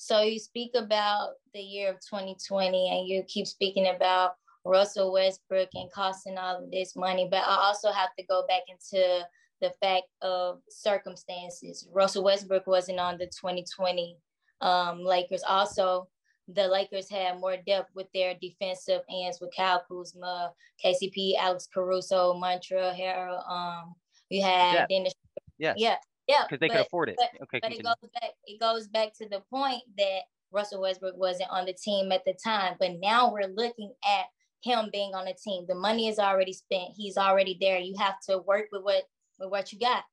So 0.00 0.22
you 0.22 0.38
speak 0.38 0.70
about 0.74 1.32
the 1.52 1.60
year 1.60 1.90
of 1.90 1.96
2020 1.96 2.88
and 2.90 3.06
you 3.06 3.22
keep 3.28 3.46
speaking 3.46 3.92
about 3.94 4.32
Russell 4.64 5.12
Westbrook 5.12 5.68
and 5.74 5.92
costing 5.92 6.38
all 6.38 6.64
of 6.64 6.70
this 6.70 6.96
money, 6.96 7.28
but 7.30 7.42
I 7.46 7.56
also 7.66 7.92
have 7.92 8.08
to 8.18 8.24
go 8.24 8.46
back 8.48 8.62
into 8.70 9.20
the 9.60 9.70
fact 9.82 10.06
of 10.22 10.62
circumstances. 10.70 11.86
Russell 11.92 12.24
Westbrook 12.24 12.66
wasn't 12.66 12.98
on 12.98 13.18
the 13.18 13.26
2020 13.26 14.16
um, 14.62 15.04
Lakers. 15.04 15.42
Also, 15.46 16.08
the 16.48 16.66
Lakers 16.66 17.10
had 17.10 17.38
more 17.38 17.58
depth 17.66 17.90
with 17.94 18.06
their 18.14 18.34
defensive 18.40 19.02
ends 19.10 19.38
with 19.38 19.52
Kyle 19.54 19.84
Kuzma, 19.86 20.52
KCP, 20.82 21.36
Alex 21.38 21.68
Caruso, 21.72 22.32
Montrezl 22.40 22.98
Harrell. 22.98 23.46
Um, 23.46 23.94
you 24.30 24.42
had 24.42 24.72
Yeah. 24.72 24.86
Dennis. 24.88 25.12
Yes. 25.58 25.74
Yeah, 25.76 25.96
yeah. 26.30 26.44
because 26.48 26.60
they 26.60 26.68
could 26.68 26.86
afford 26.86 27.08
it. 27.08 27.16
but- 27.18 27.42
okay, 27.42 27.60
but 27.62 27.72
it 27.72 27.82
goes 27.82 28.10
back. 28.14 28.30
It 28.46 28.60
goes 28.60 28.88
back 28.88 29.12
to 29.18 29.28
the 29.28 29.40
point 29.50 29.82
that 29.98 30.20
Russell 30.52 30.80
Westbrook 30.80 31.16
wasn't 31.16 31.50
on 31.50 31.66
the 31.66 31.72
team 31.72 32.12
at 32.12 32.24
the 32.24 32.34
time, 32.34 32.74
but 32.78 32.98
now 33.00 33.32
we're 33.32 33.48
looking 33.48 33.92
at 34.04 34.26
him 34.62 34.90
being 34.92 35.14
on 35.14 35.24
the 35.24 35.34
team. 35.34 35.64
The 35.66 35.74
money 35.74 36.08
is 36.08 36.18
already 36.18 36.52
spent. 36.52 36.92
He's 36.96 37.16
already 37.16 37.56
there. 37.60 37.78
You 37.78 37.96
have 37.98 38.20
to 38.28 38.38
work 38.38 38.66
with 38.72 38.82
what 38.82 39.04
with 39.38 39.50
what 39.50 39.72
you 39.72 39.78
got. 39.78 40.04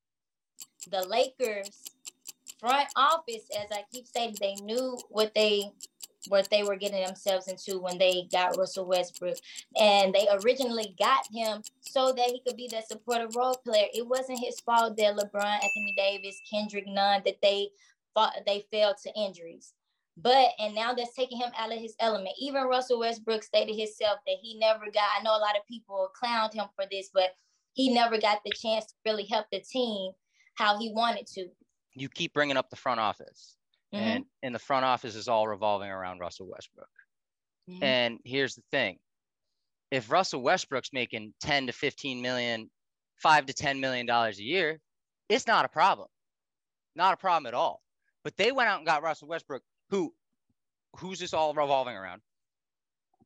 The 0.90 1.06
Lakers 1.08 1.84
front 2.60 2.88
office, 2.96 3.48
as 3.60 3.68
I 3.72 3.84
keep 3.92 4.08
saying, 4.08 4.38
they 4.40 4.56
knew 4.56 4.98
what 5.10 5.34
they 5.36 5.72
what 6.30 6.50
they 6.50 6.64
were 6.64 6.76
getting 6.76 7.04
themselves 7.04 7.48
into 7.48 7.80
when 7.80 7.98
they 7.98 8.28
got 8.32 8.58
Russell 8.58 8.86
Westbrook. 8.86 9.38
And 9.80 10.14
they 10.14 10.28
originally 10.44 10.96
got 11.00 11.26
him 11.32 11.62
so 11.82 12.12
that 12.14 12.30
he 12.30 12.42
could 12.46 12.58
be 12.58 12.68
that 12.72 12.88
supportive 12.88 13.36
role 13.36 13.60
player. 13.66 13.88
It 13.94 14.08
wasn't 14.08 14.40
his 14.40 14.60
fault 14.60 14.98
that 14.98 15.16
LeBron, 15.16 15.54
Anthony 15.54 15.94
Davis, 15.96 16.42
Kendrick 16.50 16.88
Nunn, 16.88 17.22
that 17.26 17.42
they 17.42 17.70
fought, 18.14 18.34
they 18.46 18.66
fell 18.72 18.96
to 19.04 19.14
injuries. 19.16 19.74
But 20.20 20.50
and 20.58 20.74
now 20.74 20.94
that's 20.94 21.14
taking 21.14 21.38
him 21.38 21.52
out 21.58 21.72
of 21.72 21.80
his 21.80 21.96
element. 22.00 22.36
Even 22.40 22.64
Russell 22.64 23.00
Westbrook 23.00 23.44
stated 23.44 23.76
himself 23.78 24.18
that 24.26 24.38
he 24.42 24.58
never 24.58 24.86
got. 24.86 25.10
I 25.18 25.22
know 25.22 25.38
a 25.38 25.38
lot 25.38 25.56
of 25.56 25.68
people 25.68 26.10
clowned 26.20 26.54
him 26.54 26.66
for 26.76 26.86
this, 26.90 27.12
but 27.14 27.36
he 27.74 27.94
never 27.94 28.18
got 28.18 28.40
the 28.44 28.52
chance 28.52 28.88
to 28.88 28.94
really 29.06 29.26
help 29.26 29.46
the 29.52 29.60
team 29.60 30.12
how 30.56 30.80
he 30.80 30.92
wanted 30.92 31.28
to. 31.28 31.48
You 31.94 32.10
keep 32.10 32.34
bringing 32.34 32.58
up 32.58 32.72
the 32.72 32.76
front 32.76 33.00
office, 33.00 33.56
Mhm. 33.98 34.01
and 34.04 34.25
and 34.44 34.56
the 34.56 34.60
front 34.60 34.86
office 34.86 35.16
is 35.16 35.27
all 35.27 35.48
revolving 35.48 35.89
around 35.89 36.20
Russell 36.20 36.48
Westbrook. 36.48 36.89
Mhm. 37.70 37.84
And 37.84 38.20
here's 38.25 38.56
the 38.56 38.63
thing. 38.72 39.00
If 39.92 40.12
Russell 40.12 40.42
Westbrook's 40.42 40.94
making 40.94 41.34
10 41.42 41.68
to 41.68 41.74
15 41.74 42.22
million, 42.22 42.72
five 43.16 43.46
to 43.48 43.54
10 43.54 43.80
million 43.80 44.06
dollars 44.06 44.39
a 44.39 44.44
year, 44.44 44.82
it's 45.30 45.48
not 45.48 45.66
a 45.66 45.70
problem. 45.70 46.10
Not 46.96 47.13
a 47.13 47.18
problem 47.18 47.48
at 47.48 47.54
all. 47.54 47.84
But 48.24 48.38
they 48.38 48.51
went 48.51 48.70
out 48.70 48.77
and 48.80 48.86
got 48.88 49.04
Russell 49.04 49.27
Westbrook, 49.30 49.63
who 49.89 50.16
who's 50.98 51.20
this 51.20 51.34
all 51.34 51.54
revolving 51.54 51.96
around? 51.96 52.22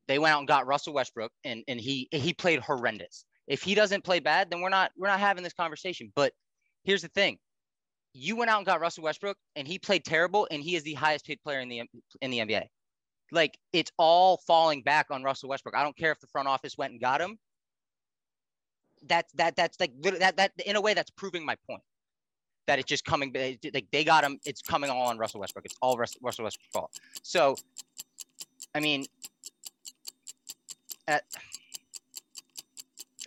They 0.08 0.18
went 0.18 0.34
out 0.34 0.38
and 0.40 0.48
got 0.48 0.66
Russell 0.66 0.92
Westbrook 0.94 1.32
and, 1.44 1.64
and 1.68 1.80
he 1.80 2.08
he 2.12 2.34
played 2.34 2.60
horrendous. 2.60 3.24
If 3.46 3.62
he 3.62 3.74
doesn't 3.74 4.04
play 4.04 4.20
bad, 4.20 4.50
then 4.50 4.60
we're 4.60 4.68
not 4.68 4.92
we're 4.96 5.08
not 5.08 5.20
having 5.20 5.42
this 5.44 5.52
conversation. 5.52 6.12
But 6.14 6.34
here's 6.84 7.02
the 7.02 7.08
thing. 7.08 7.38
You 8.14 8.36
went 8.36 8.50
out 8.50 8.58
and 8.58 8.66
got 8.66 8.80
Russell 8.80 9.04
Westbrook 9.04 9.36
and 9.56 9.66
he 9.66 9.78
played 9.78 10.04
terrible 10.04 10.46
and 10.50 10.62
he 10.62 10.76
is 10.76 10.82
the 10.82 10.94
highest 10.94 11.26
paid 11.26 11.40
player 11.42 11.60
in 11.60 11.68
the 11.68 11.82
in 12.20 12.30
the 12.30 12.38
NBA 12.38 12.66
like 13.32 13.58
it's 13.72 13.90
all 13.98 14.36
falling 14.46 14.82
back 14.82 15.06
on 15.10 15.24
Russell 15.24 15.48
Westbrook. 15.48 15.74
I 15.74 15.82
don't 15.82 15.96
care 15.96 16.12
if 16.12 16.20
the 16.20 16.26
front 16.28 16.46
office 16.46 16.76
went 16.78 16.92
and 16.92 17.00
got 17.00 17.20
him. 17.20 17.38
That's 19.08 19.32
that 19.32 19.56
that's 19.56 19.80
like 19.80 19.90
that 20.20 20.36
that 20.36 20.52
in 20.64 20.76
a 20.76 20.80
way 20.80 20.94
that's 20.94 21.10
proving 21.10 21.44
my 21.44 21.56
point. 21.68 21.82
That 22.68 22.78
it's 22.78 22.86
just 22.86 23.04
coming 23.04 23.32
like 23.34 23.86
they 23.90 24.04
got 24.04 24.22
him. 24.22 24.38
It's 24.44 24.62
coming 24.62 24.90
all 24.90 25.08
on 25.08 25.18
Russell 25.18 25.40
Westbrook. 25.40 25.64
It's 25.64 25.74
all 25.82 25.96
Russell 25.96 26.20
Westbrook's 26.22 26.58
fault. 26.72 26.90
So, 27.22 27.56
I 28.74 28.80
mean, 28.80 29.06
that, 31.08 31.24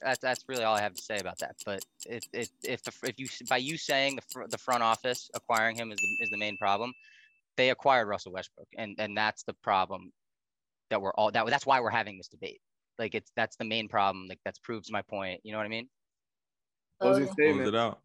that's 0.06 0.20
that's 0.20 0.44
really 0.48 0.64
all 0.64 0.76
I 0.76 0.82
have 0.82 0.94
to 0.94 1.02
say 1.02 1.18
about 1.18 1.40
that. 1.40 1.56
But 1.66 1.84
if 2.06 2.24
if 2.32 2.50
if 2.64 2.84
the, 2.84 2.94
if 3.04 3.20
you 3.20 3.28
by 3.50 3.58
you 3.58 3.76
saying 3.78 4.18
the 4.18 4.22
fr- 4.32 4.48
the 4.48 4.58
front 4.58 4.84
office 4.84 5.30
acquiring 5.34 5.76
him 5.76 5.92
is 5.92 5.98
the, 5.98 6.24
is 6.24 6.30
the 6.30 6.38
main 6.38 6.58
problem, 6.58 6.94
they 7.58 7.72
acquired 7.72 8.08
Russell 8.08 8.32
Westbrook, 8.32 8.68
and 8.78 8.96
and 9.00 9.18
that's 9.18 9.44
the 9.44 9.54
problem 9.64 10.12
that 10.92 11.02
we're 11.02 11.14
all 11.14 11.32
that 11.32 11.48
that's 11.48 11.66
why 11.66 11.80
we're 11.80 11.90
having 11.90 12.18
this 12.18 12.28
debate. 12.28 12.62
Like 13.00 13.16
it's 13.16 13.32
that's 13.36 13.56
the 13.58 13.66
main 13.66 13.90
problem. 13.90 14.28
Like 14.28 14.40
that's 14.46 14.60
proves 14.60 14.92
my 14.92 15.02
point. 15.02 15.42
You 15.44 15.52
know 15.52 15.58
what 15.58 15.66
I 15.66 15.70
mean? 15.70 15.90
Closing. 17.02 17.26
Close 17.26 17.34
statement. 17.34 17.68
it 17.68 17.76
out. 17.76 18.00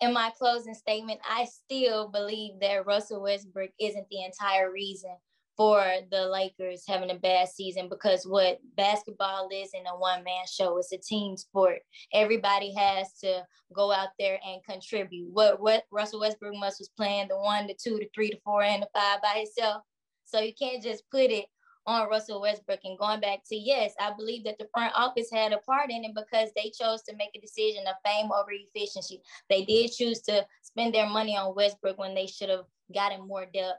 in 0.00 0.12
my 0.12 0.32
closing 0.38 0.74
statement, 0.74 1.20
I 1.28 1.44
still 1.44 2.08
believe 2.08 2.60
that 2.60 2.86
Russell 2.86 3.22
Westbrook 3.22 3.70
isn't 3.78 4.06
the 4.10 4.24
entire 4.24 4.72
reason 4.72 5.14
for 5.62 5.86
the 6.10 6.26
Lakers 6.26 6.82
having 6.88 7.12
a 7.12 7.14
bad 7.14 7.48
season 7.48 7.88
because 7.88 8.24
what 8.24 8.58
basketball 8.76 9.48
is 9.52 9.70
in 9.74 9.86
a 9.86 9.96
one 9.96 10.24
man 10.24 10.44
show, 10.50 10.76
it's 10.76 10.90
a 10.90 10.98
team 10.98 11.36
sport. 11.36 11.78
Everybody 12.12 12.74
has 12.74 13.12
to 13.20 13.44
go 13.72 13.92
out 13.92 14.08
there 14.18 14.40
and 14.44 14.60
contribute. 14.68 15.30
What 15.30 15.60
what 15.60 15.84
Russell 15.92 16.18
Westbrook 16.18 16.56
must 16.56 16.80
was 16.80 16.90
playing 16.96 17.28
the 17.28 17.36
one, 17.36 17.68
the 17.68 17.76
two, 17.80 17.96
the 17.98 18.08
three, 18.12 18.30
the 18.30 18.40
four, 18.44 18.64
and 18.64 18.82
the 18.82 18.88
five 18.92 19.22
by 19.22 19.34
himself. 19.36 19.82
So 20.24 20.40
you 20.40 20.52
can't 20.60 20.82
just 20.82 21.04
put 21.12 21.30
it 21.30 21.46
on 21.86 22.08
Russell 22.08 22.40
Westbrook 22.40 22.80
and 22.82 22.98
going 22.98 23.20
back 23.20 23.42
to 23.50 23.54
yes, 23.54 23.92
I 24.00 24.10
believe 24.18 24.42
that 24.42 24.58
the 24.58 24.66
front 24.74 24.92
office 24.96 25.28
had 25.32 25.52
a 25.52 25.58
part 25.58 25.92
in 25.92 26.04
it 26.04 26.12
because 26.16 26.50
they 26.56 26.72
chose 26.76 27.02
to 27.02 27.14
make 27.14 27.30
a 27.36 27.40
decision 27.40 27.84
of 27.86 27.94
fame 28.04 28.32
over 28.32 28.50
efficiency. 28.50 29.22
They 29.48 29.64
did 29.64 29.92
choose 29.92 30.22
to 30.22 30.44
spend 30.62 30.92
their 30.92 31.08
money 31.08 31.36
on 31.36 31.54
Westbrook 31.54 31.98
when 31.98 32.16
they 32.16 32.26
should 32.26 32.48
have 32.48 32.64
gotten 32.92 33.28
more 33.28 33.46
depth 33.46 33.78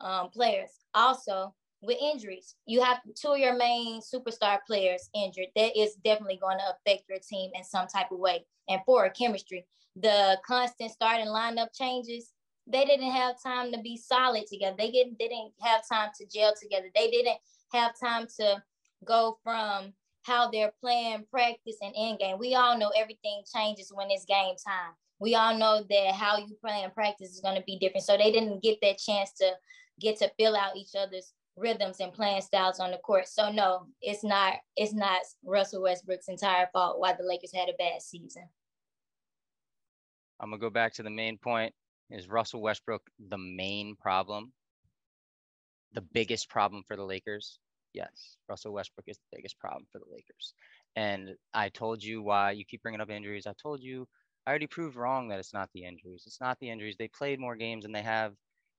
um, 0.00 0.30
players. 0.30 0.70
Also, 0.94 1.54
with 1.82 1.98
injuries, 2.00 2.56
you 2.66 2.82
have 2.82 2.98
two 3.14 3.32
of 3.32 3.38
your 3.38 3.56
main 3.56 4.00
superstar 4.00 4.58
players 4.66 5.08
injured. 5.14 5.46
That 5.56 5.78
is 5.78 5.94
definitely 6.04 6.38
going 6.40 6.58
to 6.58 6.64
affect 6.64 7.08
your 7.08 7.18
team 7.18 7.50
in 7.54 7.64
some 7.64 7.86
type 7.86 8.10
of 8.12 8.18
way. 8.18 8.44
And 8.68 8.80
for 8.84 9.08
chemistry, 9.10 9.66
the 9.96 10.38
constant 10.46 10.90
starting 10.90 11.26
lineup 11.26 11.68
changes. 11.74 12.32
They 12.66 12.84
didn't 12.84 13.10
have 13.10 13.42
time 13.42 13.72
to 13.72 13.80
be 13.80 13.96
solid 13.96 14.46
together. 14.46 14.76
They 14.78 14.90
didn't, 14.90 15.18
they 15.18 15.28
didn't 15.28 15.52
have 15.60 15.82
time 15.90 16.10
to 16.18 16.26
gel 16.26 16.54
together. 16.60 16.88
They 16.94 17.10
didn't 17.10 17.38
have 17.72 17.92
time 17.98 18.26
to 18.38 18.62
go 19.04 19.38
from 19.42 19.92
how 20.22 20.50
they're 20.50 20.72
playing 20.80 21.24
practice 21.30 21.76
and 21.82 21.94
end 21.96 22.18
game. 22.18 22.38
We 22.38 22.54
all 22.54 22.78
know 22.78 22.90
everything 22.96 23.42
changes 23.52 23.90
when 23.92 24.10
it's 24.10 24.26
game 24.26 24.54
time. 24.64 24.92
We 25.18 25.34
all 25.34 25.56
know 25.56 25.84
that 25.88 26.14
how 26.14 26.38
you 26.38 26.56
play 26.60 26.82
in 26.82 26.90
practice 26.90 27.30
is 27.30 27.40
going 27.40 27.56
to 27.56 27.64
be 27.66 27.78
different. 27.78 28.04
So 28.04 28.16
they 28.16 28.30
didn't 28.30 28.62
get 28.62 28.78
that 28.82 28.98
chance 28.98 29.32
to 29.40 29.52
get 30.00 30.18
to 30.18 30.30
fill 30.38 30.56
out 30.56 30.76
each 30.76 30.94
other's 30.98 31.32
rhythms 31.56 32.00
and 32.00 32.12
playing 32.12 32.42
styles 32.42 32.80
on 32.80 32.90
the 32.90 32.98
court. 32.98 33.28
So 33.28 33.50
no, 33.50 33.86
it's 34.00 34.24
not 34.24 34.54
it's 34.76 34.94
not 34.94 35.20
Russell 35.44 35.82
Westbrook's 35.82 36.28
entire 36.28 36.68
fault 36.72 36.98
why 36.98 37.12
the 37.12 37.24
Lakers 37.24 37.52
had 37.54 37.68
a 37.68 37.74
bad 37.78 38.02
season. 38.02 38.48
I'm 40.40 40.50
gonna 40.50 40.60
go 40.60 40.70
back 40.70 40.94
to 40.94 41.02
the 41.02 41.10
main 41.10 41.38
point. 41.38 41.74
Is 42.10 42.28
Russell 42.28 42.62
Westbrook 42.62 43.02
the 43.28 43.38
main 43.38 43.94
problem? 43.94 44.52
The 45.92 46.00
biggest 46.00 46.48
problem 46.48 46.82
for 46.86 46.96
the 46.96 47.04
Lakers? 47.04 47.58
Yes, 47.92 48.36
Russell 48.48 48.72
Westbrook 48.72 49.04
is 49.08 49.18
the 49.18 49.36
biggest 49.36 49.58
problem 49.58 49.86
for 49.92 49.98
the 49.98 50.10
Lakers. 50.10 50.54
And 50.96 51.34
I 51.52 51.68
told 51.68 52.02
you 52.02 52.22
why 52.22 52.52
you 52.52 52.64
keep 52.64 52.82
bringing 52.82 53.00
up 53.00 53.10
injuries. 53.10 53.46
I 53.46 53.54
told 53.60 53.80
you 53.80 54.08
I 54.46 54.50
already 54.50 54.66
proved 54.66 54.96
wrong 54.96 55.28
that 55.28 55.38
it's 55.38 55.52
not 55.52 55.68
the 55.74 55.84
injuries. 55.84 56.24
It's 56.26 56.40
not 56.40 56.58
the 56.60 56.70
injuries. 56.70 56.96
They 56.98 57.08
played 57.08 57.38
more 57.38 57.56
games 57.56 57.82
than 57.82 57.92
they 57.92 58.02
have 58.02 58.32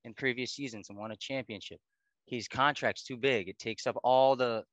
in 0.06 0.14
previous 0.14 0.54
seasons 0.54 0.90
and 0.90 0.98
won 0.98 1.12
a 1.12 1.16
championship. 1.16 1.80
His 2.28 2.48
contract's 2.48 3.04
too 3.04 3.18
big. 3.18 3.50
It 3.50 3.60
takes 3.60 3.88
up 3.88 3.98
all 4.04 4.36
the 4.36 4.64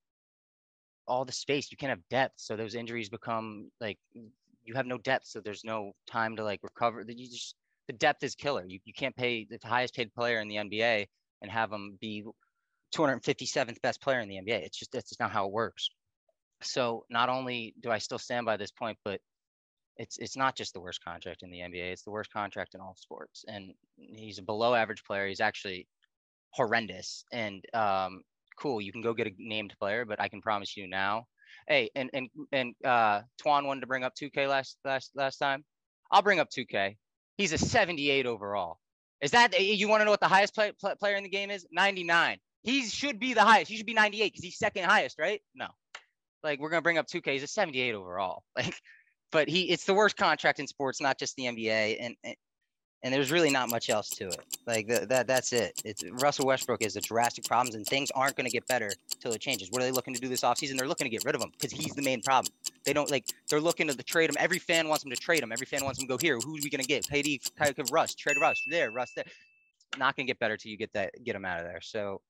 all 1.06 1.24
the 1.24 1.32
space. 1.32 1.70
You 1.70 1.76
can't 1.76 1.90
have 1.90 2.06
depth. 2.10 2.34
So 2.36 2.56
those 2.56 2.74
injuries 2.74 3.08
become 3.08 3.70
like 3.80 3.98
you 4.14 4.74
have 4.74 4.86
no 4.86 4.98
depth, 4.98 5.26
so 5.26 5.40
there's 5.40 5.64
no 5.64 5.92
time 6.06 6.36
to 6.36 6.44
like 6.44 6.60
recover. 6.62 7.04
You 7.06 7.28
just 7.28 7.54
the 7.86 7.94
depth 7.94 8.22
is 8.22 8.34
killer. 8.34 8.64
You 8.66 8.78
you 8.84 8.92
can't 8.92 9.16
pay 9.16 9.46
the 9.48 9.58
highest 9.66 9.94
paid 9.94 10.12
player 10.14 10.40
in 10.40 10.48
the 10.48 10.56
NBA 10.56 11.06
and 11.42 11.50
have 11.50 11.72
him 11.72 11.98
be 12.00 12.24
257th 12.94 13.80
best 13.82 14.00
player 14.02 14.20
in 14.20 14.28
the 14.28 14.36
NBA. 14.36 14.64
It's 14.64 14.78
just 14.78 14.92
that's 14.92 15.08
just 15.08 15.20
not 15.20 15.32
how 15.32 15.46
it 15.46 15.52
works. 15.52 15.88
So 16.62 17.04
not 17.08 17.28
only 17.28 17.74
do 17.80 17.90
I 17.90 17.98
still 17.98 18.18
stand 18.18 18.44
by 18.44 18.56
this 18.56 18.70
point, 18.70 18.98
but 19.04 19.20
it's 19.98 20.16
it's 20.18 20.36
not 20.36 20.56
just 20.56 20.72
the 20.72 20.80
worst 20.80 21.02
contract 21.04 21.42
in 21.42 21.50
the 21.50 21.58
NBA. 21.58 21.92
It's 21.92 22.04
the 22.04 22.10
worst 22.10 22.32
contract 22.32 22.74
in 22.74 22.80
all 22.80 22.94
sports. 22.96 23.44
And 23.48 23.72
he's 23.96 24.38
a 24.38 24.42
below 24.42 24.74
average 24.74 25.04
player. 25.04 25.26
He's 25.26 25.40
actually 25.40 25.86
horrendous. 26.50 27.24
And 27.32 27.64
um, 27.74 28.22
cool, 28.58 28.80
you 28.80 28.92
can 28.92 29.02
go 29.02 29.12
get 29.12 29.26
a 29.26 29.32
named 29.38 29.74
player, 29.78 30.04
but 30.04 30.20
I 30.20 30.28
can 30.28 30.40
promise 30.40 30.76
you 30.76 30.86
now. 30.88 31.26
Hey, 31.66 31.90
and 31.94 32.10
and 32.14 32.28
and 32.52 32.74
uh, 32.84 33.22
Twan 33.44 33.66
wanted 33.66 33.80
to 33.80 33.86
bring 33.86 34.04
up 34.04 34.14
2K 34.14 34.48
last 34.48 34.78
last 34.84 35.10
last 35.14 35.38
time. 35.38 35.64
I'll 36.10 36.22
bring 36.22 36.40
up 36.40 36.48
2K. 36.50 36.96
He's 37.36 37.52
a 37.52 37.58
78 37.58 38.26
overall. 38.26 38.78
Is 39.20 39.32
that 39.32 39.58
you 39.58 39.88
want 39.88 40.00
to 40.00 40.04
know 40.04 40.10
what 40.10 40.20
the 40.20 40.28
highest 40.28 40.54
play, 40.54 40.72
play, 40.80 40.94
player 40.94 41.16
in 41.16 41.24
the 41.24 41.28
game 41.28 41.50
is? 41.50 41.66
99. 41.72 42.38
He 42.62 42.86
should 42.86 43.18
be 43.18 43.34
the 43.34 43.42
highest. 43.42 43.70
He 43.70 43.76
should 43.76 43.86
be 43.86 43.94
98 43.94 44.32
because 44.32 44.44
he's 44.44 44.58
second 44.58 44.84
highest, 44.84 45.18
right? 45.18 45.40
No. 45.54 45.66
Like 46.42 46.60
we're 46.60 46.70
gonna 46.70 46.82
bring 46.82 46.98
up 46.98 47.06
2K. 47.08 47.32
He's 47.32 47.42
a 47.42 47.48
78 47.48 47.94
overall. 47.94 48.44
Like, 48.56 48.74
but 49.30 49.48
he 49.48 49.62
it's 49.70 49.84
the 49.84 49.94
worst 49.94 50.16
contract 50.16 50.60
in 50.60 50.66
sports, 50.66 51.00
not 51.00 51.18
just 51.18 51.36
the 51.36 51.44
NBA. 51.44 51.96
And 52.00 52.16
and, 53.02 53.14
there's 53.14 53.30
really 53.30 53.50
not 53.50 53.70
much 53.70 53.90
else 53.90 54.10
to 54.10 54.26
it. 54.26 54.40
Like 54.66 54.88
the, 54.88 55.06
that 55.06 55.26
that's 55.26 55.52
it. 55.52 55.80
It's 55.84 56.02
Russell 56.20 56.46
Westbrook 56.46 56.82
is 56.82 56.96
a 56.96 57.00
drastic 57.00 57.44
problems 57.44 57.74
and 57.74 57.86
things 57.86 58.10
aren't 58.12 58.36
gonna 58.36 58.50
get 58.50 58.66
better 58.66 58.90
till 59.20 59.32
it 59.32 59.40
changes. 59.40 59.70
What 59.70 59.82
are 59.82 59.84
they 59.84 59.92
looking 59.92 60.14
to 60.14 60.20
do 60.20 60.28
this 60.28 60.40
offseason? 60.40 60.76
They're 60.76 60.88
looking 60.88 61.04
to 61.04 61.10
get 61.10 61.24
rid 61.24 61.34
of 61.34 61.40
him 61.40 61.50
because 61.52 61.72
he's 61.72 61.94
the 61.94 62.02
main 62.02 62.22
problem. 62.22 62.52
They 62.84 62.92
don't 62.92 63.10
like 63.10 63.26
they're 63.48 63.60
looking 63.60 63.86
to 63.88 63.94
the 63.94 64.02
trade 64.02 64.30
him. 64.30 64.36
Every 64.38 64.58
fan 64.58 64.88
wants 64.88 65.04
him 65.04 65.10
to 65.10 65.16
trade 65.16 65.42
him. 65.42 65.52
Every 65.52 65.66
fan 65.66 65.84
wants 65.84 66.00
him 66.00 66.08
to 66.08 66.14
go 66.14 66.18
here. 66.18 66.38
Who 66.38 66.56
are 66.56 66.60
we 66.62 66.70
gonna 66.70 66.82
get? 66.82 67.06
KD, 67.06 67.78
of 67.78 67.90
Russ, 67.92 68.14
trade 68.14 68.36
Russ 68.40 68.62
there, 68.66 68.90
Russ 68.90 69.12
there. 69.14 69.24
Not 69.96 70.16
gonna 70.16 70.26
get 70.26 70.38
better 70.38 70.56
till 70.56 70.70
you 70.70 70.76
get 70.76 70.92
that 70.94 71.12
get 71.24 71.36
him 71.36 71.44
out 71.44 71.60
of 71.60 71.66
there. 71.66 71.80
So 71.80 72.20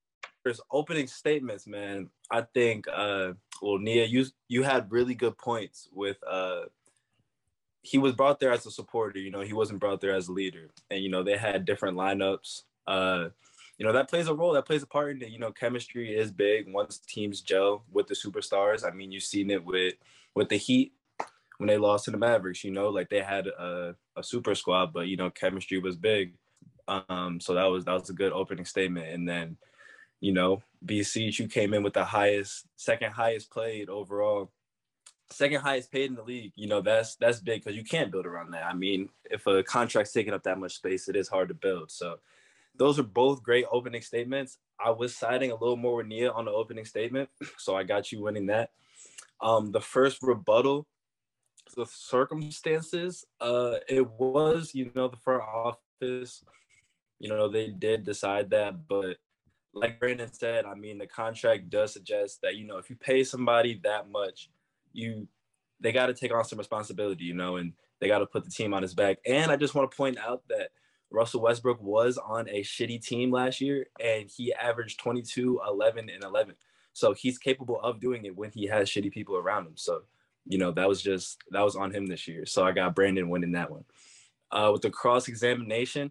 There's 0.45 0.61
opening 0.71 1.07
statements, 1.07 1.67
man. 1.67 2.11
I 2.31 2.43
think 2.43 2.87
uh 2.93 3.33
well 3.62 3.78
Nia, 3.78 4.05
you 4.05 4.26
you 4.49 4.62
had 4.62 4.90
really 4.93 5.14
good 5.14 5.37
points 5.38 5.88
with 5.93 6.19
uh 6.28 6.64
he 7.82 7.99
was 7.99 8.12
brought 8.12 8.40
there 8.40 8.52
as 8.52 8.66
a 8.66 8.70
supporter, 8.70 9.18
you 9.18 9.30
know, 9.30 9.40
he 9.40 9.52
wasn't 9.52 9.80
brought 9.80 10.00
there 10.00 10.14
as 10.14 10.28
a 10.28 10.32
leader. 10.32 10.70
And 10.90 11.02
you 11.02 11.11
know, 11.11 11.23
they 11.23 11.37
had 11.37 11.64
different 11.64 11.97
lineups. 11.97 12.62
Uh 12.87 13.28
you 13.78 13.87
know, 13.87 13.92
that 13.92 14.11
plays 14.11 14.26
a 14.26 14.35
role, 14.35 14.52
that 14.54 14.66
plays 14.66 14.82
a 14.82 14.88
part 14.88 15.14
in 15.14 15.23
it. 15.23 15.30
You 15.30 15.38
know, 15.38 15.52
chemistry 15.52 16.16
is 16.16 16.32
big 16.32 16.73
once 16.73 16.99
teams 16.99 17.40
gel 17.40 17.85
with 17.92 18.08
the 18.08 18.14
superstars. 18.14 18.85
I 18.85 18.90
mean, 18.90 19.12
you've 19.12 19.23
seen 19.23 19.50
it 19.50 19.64
with 19.64 19.94
with 20.35 20.49
the 20.49 20.56
Heat 20.56 20.92
when 21.58 21.68
they 21.68 21.76
lost 21.76 22.06
to 22.06 22.11
the 22.11 22.18
Mavericks, 22.18 22.64
you 22.64 22.70
know, 22.70 22.88
like 22.88 23.08
they 23.11 23.20
had 23.20 23.47
a, 23.47 23.94
a 24.16 24.23
super 24.23 24.54
squad, 24.54 24.92
but 24.92 25.08
you 25.08 25.16
know, 25.16 25.30
chemistry 25.30 25.78
was 25.78 25.97
big. 25.97 26.35
Um, 26.87 27.40
so 27.40 27.54
that 27.54 27.66
was 27.66 27.85
that 27.85 28.00
was 28.00 28.11
a 28.11 28.14
good 28.14 28.32
opening 28.32 28.64
statement. 28.64 29.08
And 29.08 29.28
then, 29.28 29.56
you 30.20 30.32
know, 30.32 30.62
BC, 30.85 31.38
you 31.38 31.49
came 31.49 31.75
in 31.75 31.82
with 31.82 31.94
the 31.94 32.04
highest, 32.04 32.66
second 32.76 33.12
highest 33.12 33.50
played 33.50 33.88
overall, 33.88 34.50
second 35.30 35.61
highest 35.61 35.92
paid 35.92 36.11
in 36.11 36.16
the 36.16 36.23
league. 36.23 36.52
You 36.56 36.68
know, 36.68 36.80
that's 36.80 37.16
that's 37.16 37.40
big 37.40 37.62
because 37.62 37.76
you 37.76 37.85
can't 37.85 38.11
build 38.11 38.26
around 38.26 38.52
that. 38.52 38.64
I 38.64 38.75
mean, 38.75 39.08
if 39.25 39.47
a 39.47 39.62
contract's 39.62 40.12
taking 40.12 40.35
up 40.35 40.42
that 40.44 40.58
much 40.58 40.76
space, 40.76 41.08
it 41.08 41.16
is 41.16 41.28
hard 41.28 41.49
to 41.49 41.54
build. 41.54 41.90
So 41.90 42.18
those 42.76 42.99
are 42.99 43.04
both 43.04 43.42
great 43.42 43.66
opening 43.70 44.02
statements. 44.02 44.58
I 44.80 44.90
was 44.90 45.16
siding 45.16 45.50
a 45.50 45.56
little 45.56 45.76
more 45.76 45.97
with 45.97 46.06
Nia 46.06 46.30
on 46.30 46.44
the 46.44 46.52
opening 46.52 46.85
statement, 46.85 47.28
so 47.58 47.76
I 47.76 47.82
got 47.82 48.12
you 48.12 48.23
winning 48.23 48.47
that. 48.47 48.70
Um, 49.40 49.73
the 49.73 49.80
first 49.80 50.23
rebuttal, 50.23 50.87
the 51.76 51.87
circumstances, 51.87 53.25
uh, 53.40 53.76
it 53.88 54.08
was, 54.08 54.75
you 54.75 54.90
know, 54.94 55.08
the 55.08 55.16
front 55.16 55.42
office, 55.42 56.44
you 57.18 57.28
know, 57.28 57.49
they 57.49 57.68
did 57.68 58.04
decide 58.04 58.50
that, 58.50 58.87
but 58.88 59.16
like 59.75 60.00
Brandon 60.00 60.32
said, 60.32 60.64
I 60.64 60.75
mean, 60.75 60.99
the 60.99 61.06
contract 61.06 61.70
does 61.70 61.92
suggest 61.92 62.40
that, 62.42 62.56
you 62.56 62.66
know, 62.66 62.78
if 62.78 62.90
you 62.90 62.97
pay 62.97 63.23
somebody 63.23 63.80
that 63.85 64.11
much, 64.11 64.50
you 64.99 65.28
they 65.81 65.93
got 65.93 66.07
to 66.07 66.14
take 66.14 66.35
on 66.35 66.45
some 66.45 66.59
responsibility, 66.59 67.25
you 67.25 67.35
know, 67.35 67.57
and 67.57 67.73
they 68.00 68.09
got 68.09 68.19
to 68.19 68.26
put 68.26 68.45
the 68.45 68.50
team 68.50 68.75
on 68.75 68.83
his 68.83 68.95
back. 68.95 69.19
And 69.26 69.50
I 69.50 69.57
just 69.57 69.75
want 69.75 69.90
to 69.90 69.97
point 69.97 70.19
out 70.19 70.43
that 70.49 70.71
Russell 71.11 71.40
Westbrook 71.40 71.81
was 71.83 72.19
on 72.19 72.49
a 72.49 72.62
shitty 72.62 73.05
team 73.05 73.31
last 73.31 73.61
year 73.61 73.87
and 74.02 74.28
he 74.28 74.52
averaged 74.52 75.00
22, 75.00 75.61
11, 75.67 76.11
and 76.11 76.25
11. 76.25 76.55
So 76.93 77.14
he's 77.14 77.38
capable 77.38 77.81
of 77.81 78.00
doing 78.00 78.25
it 78.25 78.37
when 78.37 78.50
he 78.50 78.67
has 78.67 78.88
shitty 78.88 79.12
people 79.12 79.37
around 79.37 79.67
him. 79.67 79.76
So, 79.76 80.02
you 80.47 80.59
know, 80.59 80.73
that 80.73 80.88
was 80.88 81.00
just, 81.00 81.38
that 81.50 81.62
was 81.62 81.76
on 81.76 81.95
him 81.95 82.07
this 82.07 82.26
year. 82.26 82.45
So 82.45 82.64
I 82.64 82.73
got 82.73 82.95
Brandon 82.95 83.28
winning 83.28 83.52
that 83.52 83.71
one. 83.71 83.85
Uh, 84.50 84.71
with 84.73 84.83
the 84.83 84.90
cross 84.90 85.28
examination, 85.28 86.11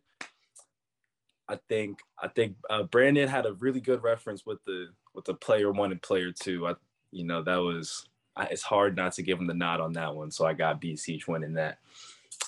I 1.49 1.59
think, 1.67 1.99
I 2.21 2.27
think 2.27 2.55
uh, 2.69 2.83
Brandon 2.83 3.27
had 3.27 3.45
a 3.45 3.53
really 3.53 3.81
good 3.81 4.03
reference 4.03 4.45
with 4.45 4.63
the, 4.65 4.87
with 5.13 5.25
the 5.25 5.33
player 5.33 5.71
one 5.71 5.91
and 5.91 6.01
player 6.01 6.31
two. 6.31 6.67
I, 6.67 6.75
you 7.11 7.25
know, 7.25 7.41
that 7.43 7.57
was, 7.57 8.05
it's 8.45 8.63
hard 8.63 8.95
not 8.95 9.13
to 9.13 9.23
give 9.23 9.39
him 9.39 9.47
the 9.47 9.53
nod 9.53 9.79
on 9.79 9.93
that 9.93 10.15
one. 10.15 10.31
So 10.31 10.45
I 10.45 10.53
got 10.53 10.81
BC 10.81 11.27
winning 11.27 11.53
that. 11.53 11.79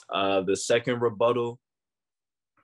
Uh, 0.10 0.42
the 0.42 0.56
second 0.56 1.02
rebuttal, 1.02 1.60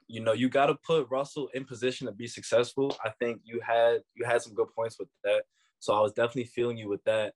you 0.08 0.22
know, 0.22 0.34
you 0.34 0.50
got 0.50 0.68
to 0.68 0.76
put 0.76 1.08
Russell 1.10 1.50
in 1.54 1.66
position 1.66 2.08
to 2.08 2.14
be 2.14 2.28
successful. 2.28 2.96
I 3.04 3.10
think 3.20 3.42
you 3.44 3.60
had 3.66 4.02
you 4.16 4.26
had 4.26 4.42
some 4.42 4.54
good 4.54 4.68
points 4.76 4.98
with 5.00 5.10
that. 5.24 5.44
So 5.80 5.94
I 5.94 6.02
was 6.02 6.14
definitely 6.14 6.46
feeling 6.46 6.78
you 6.78 6.90
with 6.90 7.04
that. 7.06 7.34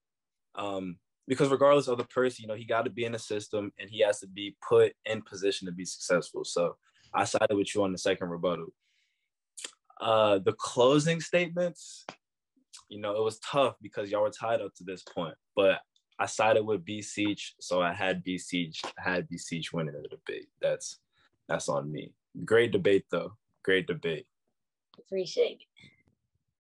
Um, 0.56 0.98
because 1.28 1.50
regardless 1.50 1.88
of 1.88 1.98
the 2.00 2.06
person, 2.06 2.42
you 2.42 2.48
know, 2.48 2.56
he 2.56 2.66
got 2.66 2.86
to 2.86 2.90
be 2.90 3.06
in 3.06 3.12
the 3.12 3.20
system 3.20 3.72
and 3.80 3.90
he 3.90 4.00
has 4.00 4.20
to 4.20 4.28
be 4.28 4.56
put 4.68 4.94
in 5.06 5.22
position 5.22 5.68
to 5.68 5.72
be 5.72 5.86
successful. 5.86 6.44
So 6.44 6.76
I 7.14 7.24
sided 7.24 7.56
with 7.56 7.74
you 7.76 7.84
on 7.84 7.92
the 7.92 8.00
second 8.00 8.30
rebuttal. 8.30 8.74
Uh, 10.02 10.40
the 10.40 10.54
closing 10.54 11.22
statements, 11.22 12.06
you 12.88 13.00
know, 13.00 13.16
it 13.16 13.24
was 13.24 13.40
tough 13.40 13.76
because 13.82 14.10
y'all 14.10 14.24
were 14.24 14.32
tied 14.32 14.62
up 14.62 14.74
to 14.76 14.84
this 14.84 15.04
point, 15.04 15.36
but 15.56 15.82
I 16.20 16.26
sided 16.26 16.64
with 16.64 16.84
B 16.84 17.02
Siege, 17.02 17.56
so 17.60 17.82
I 17.82 17.94
had 17.94 18.24
B 18.24 18.38
Siege, 18.38 18.82
I 18.86 19.10
had 19.10 19.30
B 19.30 19.38
Siege 19.38 19.72
winning 19.72 19.94
the 19.94 20.08
debate. 20.10 20.50
That's 20.62 21.00
that's 21.48 21.70
on 21.70 21.92
me. 21.92 22.14
Great 22.46 22.72
debate 22.72 23.06
though. 23.10 23.34
Great 23.64 23.88
debate. 23.88 24.28
Appreciate 24.98 25.62
it. 25.62 25.90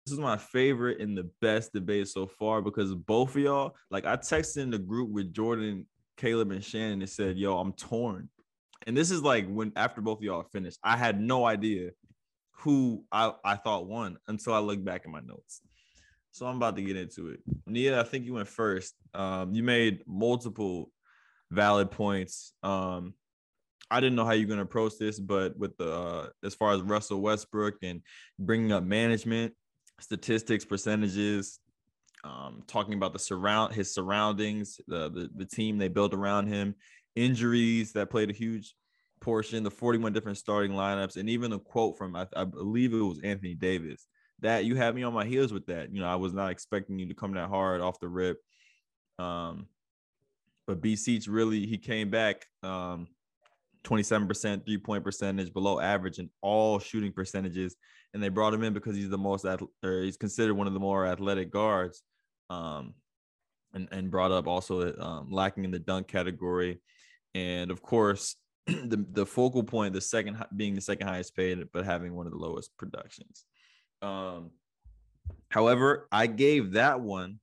This 0.06 0.14
is 0.14 0.18
my 0.18 0.36
favorite 0.36 1.00
and 1.00 1.16
the 1.16 1.30
best 1.40 1.72
debate 1.72 2.08
so 2.08 2.26
far 2.26 2.60
because 2.60 2.92
both 2.94 3.36
of 3.36 3.42
y'all, 3.42 3.76
like 3.90 4.04
I 4.04 4.16
texted 4.16 4.58
in 4.58 4.70
the 4.70 4.78
group 4.78 5.10
with 5.10 5.32
Jordan, 5.32 5.86
Caleb, 6.16 6.50
and 6.50 6.64
Shannon 6.64 7.02
and 7.02 7.10
said, 7.10 7.36
Yo, 7.36 7.56
I'm 7.58 7.72
torn. 7.74 8.28
And 8.86 8.96
this 8.96 9.10
is 9.10 9.22
like 9.22 9.46
when 9.48 9.72
after 9.76 10.00
both 10.00 10.18
of 10.18 10.24
y'all 10.24 10.42
finished, 10.42 10.78
I 10.82 10.96
had 10.96 11.20
no 11.20 11.44
idea 11.44 11.90
who 12.52 13.04
I, 13.12 13.32
I 13.44 13.56
thought 13.56 13.86
won 13.86 14.16
until 14.26 14.54
I 14.54 14.58
looked 14.58 14.84
back 14.84 15.02
at 15.04 15.10
my 15.10 15.20
notes. 15.20 15.60
So 16.32 16.46
I'm 16.46 16.56
about 16.56 16.76
to 16.76 16.82
get 16.82 16.96
into 16.96 17.28
it. 17.28 17.40
Nia, 17.66 18.00
I 18.00 18.04
think 18.04 18.24
you 18.24 18.32
went 18.34 18.48
first. 18.48 18.94
Um, 19.12 19.52
you 19.52 19.62
made 19.62 20.02
multiple 20.06 20.90
valid 21.50 21.90
points. 21.90 22.54
Um, 22.62 23.12
I 23.90 24.00
didn't 24.00 24.16
know 24.16 24.24
how 24.24 24.32
you're 24.32 24.48
going 24.48 24.56
to 24.56 24.64
approach 24.64 24.94
this, 24.98 25.20
but 25.20 25.56
with 25.58 25.76
the 25.76 25.92
uh, 25.92 26.28
as 26.42 26.54
far 26.54 26.72
as 26.72 26.80
Russell 26.80 27.20
Westbrook 27.20 27.74
and 27.82 28.00
bringing 28.38 28.72
up 28.72 28.82
management, 28.82 29.52
statistics, 30.00 30.64
percentages, 30.64 31.60
um, 32.24 32.62
talking 32.66 32.94
about 32.94 33.12
the 33.12 33.18
surround 33.18 33.74
his 33.74 33.92
surroundings, 33.92 34.80
the, 34.88 35.10
the 35.10 35.28
the 35.36 35.44
team 35.44 35.76
they 35.76 35.88
built 35.88 36.14
around 36.14 36.46
him, 36.46 36.74
injuries 37.14 37.92
that 37.92 38.08
played 38.08 38.30
a 38.30 38.34
huge 38.34 38.74
portion, 39.20 39.62
the 39.64 39.70
41 39.70 40.14
different 40.14 40.38
starting 40.38 40.72
lineups, 40.72 41.16
and 41.16 41.28
even 41.28 41.52
a 41.52 41.58
quote 41.58 41.98
from 41.98 42.16
I, 42.16 42.26
I 42.34 42.44
believe 42.44 42.94
it 42.94 42.96
was 42.96 43.20
Anthony 43.22 43.54
Davis 43.54 44.06
that 44.42 44.64
you 44.64 44.76
had 44.76 44.94
me 44.94 45.02
on 45.02 45.14
my 45.14 45.24
heels 45.24 45.52
with 45.52 45.66
that. 45.66 45.94
You 45.94 46.00
know, 46.00 46.08
I 46.08 46.16
was 46.16 46.32
not 46.32 46.50
expecting 46.50 46.98
you 46.98 47.06
to 47.06 47.14
come 47.14 47.34
that 47.34 47.48
hard 47.48 47.80
off 47.80 48.00
the 48.00 48.08
rip. 48.08 48.38
Um, 49.18 49.66
but 50.66 50.80
BC's 50.80 51.28
really 51.28 51.66
he 51.66 51.78
came 51.78 52.10
back 52.10 52.46
um 52.62 53.08
27% 53.84 54.64
three 54.64 54.78
point 54.78 55.02
percentage 55.02 55.52
below 55.52 55.80
average 55.80 56.18
in 56.18 56.30
all 56.40 56.78
shooting 56.78 57.12
percentages. 57.12 57.76
And 58.14 58.22
they 58.22 58.28
brought 58.28 58.54
him 58.54 58.62
in 58.62 58.74
because 58.74 58.94
he's 58.94 59.08
the 59.08 59.18
most, 59.18 59.44
or 59.44 60.02
he's 60.02 60.16
considered 60.16 60.54
one 60.54 60.66
of 60.66 60.74
the 60.74 60.80
more 60.80 61.06
athletic 61.06 61.50
guards. 61.50 62.02
Um, 62.50 62.94
and, 63.74 63.88
and 63.90 64.10
brought 64.10 64.32
up 64.32 64.46
also 64.46 64.94
um, 64.98 65.30
lacking 65.30 65.64
in 65.64 65.70
the 65.70 65.78
dunk 65.78 66.08
category. 66.08 66.80
And 67.34 67.70
of 67.70 67.82
course, 67.82 68.36
the, 68.66 69.04
the 69.12 69.26
focal 69.26 69.62
point, 69.62 69.94
the 69.94 70.00
second 70.00 70.44
being 70.54 70.74
the 70.74 70.80
second 70.80 71.06
highest 71.06 71.34
paid, 71.34 71.64
but 71.72 71.84
having 71.84 72.14
one 72.14 72.26
of 72.26 72.32
the 72.32 72.38
lowest 72.38 72.76
productions. 72.76 73.44
Um, 74.02 74.50
however, 75.48 76.08
I 76.10 76.26
gave 76.26 76.72
that 76.72 77.00
one 77.00 77.38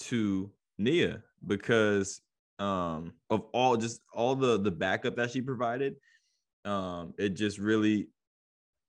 to 0.00 0.50
Nia 0.78 1.22
because 1.46 2.20
um 2.58 3.12
of 3.30 3.44
all 3.52 3.76
just 3.76 4.00
all 4.12 4.34
the 4.34 4.58
the 4.58 4.70
backup 4.70 5.14
that 5.14 5.30
she 5.30 5.40
provided 5.40 5.94
um 6.64 7.14
it 7.16 7.30
just 7.30 7.58
really 7.58 8.08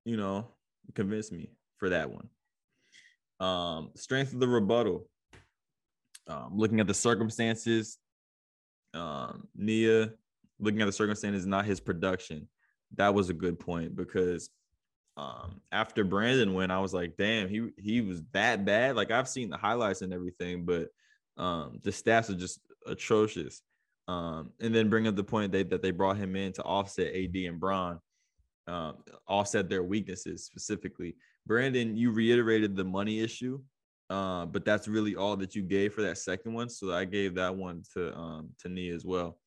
you 0.06 0.18
know 0.18 0.48
convinced 0.96 1.32
me 1.32 1.52
for 1.78 1.90
that 1.90 2.10
one. 2.10 2.28
Um 3.40 3.92
strength 3.96 4.34
of 4.34 4.40
the 4.40 4.48
rebuttal. 4.48 5.08
Um 6.28 6.54
looking 6.58 6.80
at 6.80 6.88
the 6.88 6.94
circumstances 6.94 7.98
um 8.96 9.48
nia 9.56 10.12
looking 10.60 10.82
at 10.82 10.86
the 10.86 10.92
circumstances 10.92 11.46
not 11.46 11.66
his 11.66 11.80
production. 11.80 12.48
That 12.96 13.14
was 13.14 13.30
a 13.30 13.34
good 13.34 13.60
point 13.60 13.96
because 13.96 14.50
um 15.18 15.60
after 15.72 16.04
brandon 16.04 16.54
went 16.54 16.72
i 16.72 16.80
was 16.80 16.94
like 16.94 17.18
damn 17.18 17.50
he 17.50 17.70
he 17.78 18.02
was 18.02 18.22
that 18.32 18.66
bad 18.66 18.96
like 18.96 19.12
i've 19.12 19.28
seen 19.28 19.50
the 19.50 19.58
highlights 19.58 20.02
and 20.02 20.14
everything 20.14 20.66
but 20.66 20.88
um 21.38 21.80
the 21.84 21.92
stats 21.92 22.30
are 22.30 22.36
just 22.36 22.60
atrocious. 22.86 23.62
Um, 24.08 24.52
and 24.60 24.74
then 24.74 24.90
bring 24.90 25.08
up 25.08 25.16
the 25.16 25.24
point 25.24 25.52
that, 25.52 25.70
that 25.70 25.82
they 25.82 25.92
brought 25.92 26.18
him 26.18 26.36
in 26.36 26.52
to 26.54 26.64
offset 26.64 27.14
AD 27.14 27.36
and 27.36 27.60
Bron, 27.60 28.00
um, 28.68 28.98
offset 29.28 29.70
their 29.70 29.84
weaknesses 29.84 30.46
specifically. 30.46 31.16
Brandon, 31.46 31.96
you 31.96 32.12
reiterated 32.12 32.76
the 32.76 32.84
money 32.84 33.20
issue, 33.20 33.62
uh, 34.10 34.48
but 34.48 34.66
that's 34.66 34.88
really 34.88 35.16
all 35.16 35.38
that 35.38 35.56
you 35.56 35.62
gave 35.62 35.94
for 35.94 36.02
that 36.02 36.18
second 36.18 36.54
one. 36.54 36.70
So 36.70 36.92
I 36.92 37.06
gave 37.06 37.36
that 37.36 37.56
one 37.56 37.84
to 37.94 38.16
um, 38.18 38.50
to 38.62 38.70
Nia 38.70 38.96
as 38.96 39.06
well. 39.06 39.38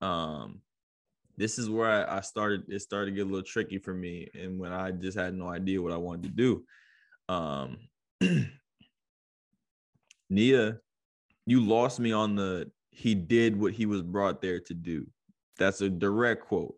Um, 0.00 0.60
this 1.36 1.58
is 1.58 1.68
where 1.68 2.08
I, 2.08 2.18
I 2.18 2.20
started. 2.20 2.64
It 2.68 2.80
started 2.80 3.10
to 3.10 3.16
get 3.16 3.22
a 3.22 3.30
little 3.30 3.42
tricky 3.42 3.78
for 3.78 3.94
me, 3.94 4.28
and 4.34 4.58
when 4.58 4.72
I 4.72 4.90
just 4.90 5.18
had 5.18 5.34
no 5.34 5.48
idea 5.48 5.82
what 5.82 5.92
I 5.92 5.96
wanted 5.96 6.24
to 6.24 6.28
do. 6.30 6.64
Um, 7.28 7.78
Nia, 10.30 10.78
you 11.46 11.60
lost 11.60 12.00
me 12.00 12.12
on 12.12 12.36
the 12.36 12.70
he 12.90 13.14
did 13.14 13.58
what 13.58 13.72
he 13.72 13.86
was 13.86 14.02
brought 14.02 14.40
there 14.40 14.60
to 14.60 14.74
do. 14.74 15.06
That's 15.58 15.80
a 15.80 15.88
direct 15.88 16.46
quote. 16.46 16.76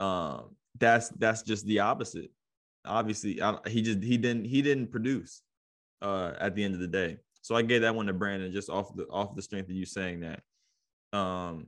Um, 0.00 0.56
that's 0.78 1.08
that's 1.10 1.42
just 1.42 1.66
the 1.66 1.80
opposite. 1.80 2.30
Obviously, 2.84 3.42
I, 3.42 3.56
he 3.66 3.82
just 3.82 4.02
he 4.02 4.16
didn't 4.16 4.44
he 4.44 4.62
didn't 4.62 4.88
produce 4.88 5.42
uh, 6.02 6.32
at 6.38 6.54
the 6.54 6.64
end 6.64 6.74
of 6.74 6.80
the 6.80 6.88
day. 6.88 7.18
So 7.42 7.54
I 7.54 7.62
gave 7.62 7.82
that 7.82 7.94
one 7.94 8.06
to 8.06 8.12
Brandon 8.12 8.52
just 8.52 8.70
off 8.70 8.94
the 8.94 9.04
off 9.06 9.34
the 9.34 9.42
strength 9.42 9.68
of 9.68 9.76
you 9.76 9.86
saying 9.86 10.20
that. 10.20 10.42
Um, 11.16 11.66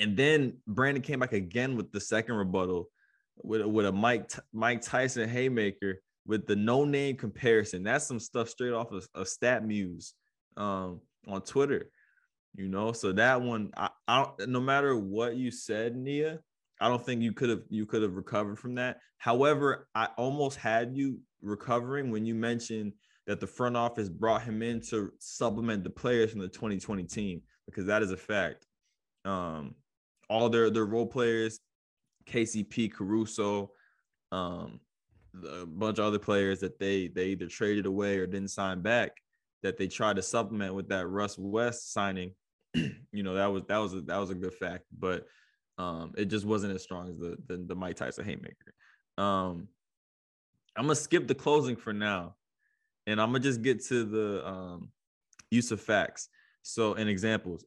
and 0.00 0.16
then 0.16 0.54
Brandon 0.66 1.02
came 1.02 1.20
back 1.20 1.34
again 1.34 1.76
with 1.76 1.92
the 1.92 2.00
second 2.00 2.34
rebuttal 2.34 2.88
with 3.36 3.64
with 3.64 3.86
a 3.86 3.92
Mike 3.92 4.30
Mike 4.52 4.82
Tyson 4.82 5.28
haymaker 5.28 6.02
with 6.26 6.46
the 6.46 6.56
no 6.56 6.84
name 6.84 7.16
comparison. 7.16 7.82
That's 7.82 8.06
some 8.06 8.18
stuff 8.18 8.48
straight 8.48 8.72
off 8.72 8.92
of, 8.92 9.06
of 9.14 9.26
StatMuse 9.26 10.12
um, 10.56 11.00
on 11.28 11.42
Twitter. 11.42 11.90
You 12.56 12.68
know, 12.68 12.92
so 12.92 13.12
that 13.12 13.40
one, 13.40 13.70
I, 13.76 13.90
I 14.08 14.26
no 14.46 14.60
matter 14.60 14.96
what 14.96 15.36
you 15.36 15.50
said, 15.50 15.96
Nia, 15.96 16.40
I 16.80 16.88
don't 16.88 17.04
think 17.04 17.22
you 17.22 17.32
could 17.32 17.50
have 17.50 17.62
you 17.68 17.86
could 17.86 18.02
have 18.02 18.14
recovered 18.14 18.58
from 18.58 18.74
that. 18.76 18.98
However, 19.18 19.86
I 19.94 20.08
almost 20.16 20.56
had 20.56 20.96
you 20.96 21.20
recovering 21.42 22.10
when 22.10 22.24
you 22.24 22.34
mentioned 22.34 22.92
that 23.26 23.38
the 23.38 23.46
front 23.46 23.76
office 23.76 24.08
brought 24.08 24.42
him 24.42 24.62
in 24.62 24.80
to 24.80 25.12
supplement 25.20 25.84
the 25.84 25.90
players 25.90 26.30
from 26.30 26.40
the 26.40 26.48
2020 26.48 27.04
team 27.04 27.42
because 27.66 27.86
that 27.86 28.02
is 28.02 28.10
a 28.10 28.16
fact. 28.16 28.66
Um, 29.24 29.74
all 30.30 30.48
their 30.48 30.70
their 30.70 30.86
role 30.86 31.06
players, 31.06 31.60
KCP, 32.26 32.90
Caruso, 32.90 33.72
um, 34.32 34.80
a 35.46 35.66
bunch 35.66 35.98
of 35.98 36.06
other 36.06 36.18
players 36.18 36.60
that 36.60 36.78
they 36.78 37.08
they 37.08 37.26
either 37.26 37.46
traded 37.46 37.84
away 37.84 38.16
or 38.16 38.26
didn't 38.26 38.48
sign 38.48 38.80
back 38.80 39.12
that 39.62 39.76
they 39.76 39.86
tried 39.86 40.16
to 40.16 40.22
supplement 40.22 40.74
with 40.74 40.88
that 40.88 41.06
Russ 41.06 41.36
West 41.36 41.92
signing 41.92 42.32
you 43.12 43.22
know, 43.22 43.34
that 43.34 43.46
was 43.46 43.62
that 43.68 43.78
was 43.78 43.94
a, 43.94 44.00
that 44.02 44.18
was 44.18 44.30
a 44.30 44.34
good 44.34 44.54
fact, 44.54 44.84
but 44.96 45.26
um, 45.78 46.12
it 46.16 46.26
just 46.26 46.44
wasn't 46.44 46.74
as 46.74 46.82
strong 46.82 47.08
as 47.08 47.18
the 47.18 47.36
the, 47.46 47.64
the 47.66 47.74
Mike 47.74 47.96
Tyson 47.96 48.24
haymaker. 48.24 48.74
Um, 49.18 49.68
I'm 50.76 50.84
gonna 50.84 50.94
skip 50.94 51.26
the 51.26 51.34
closing 51.34 51.76
for 51.76 51.92
now, 51.92 52.36
and 53.06 53.20
I'm 53.20 53.30
gonna 53.30 53.40
just 53.40 53.62
get 53.62 53.84
to 53.86 54.04
the 54.04 54.46
um, 54.46 54.90
use 55.50 55.72
of 55.72 55.80
facts. 55.80 56.28
So, 56.62 56.94
in 56.94 57.08
examples, 57.08 57.64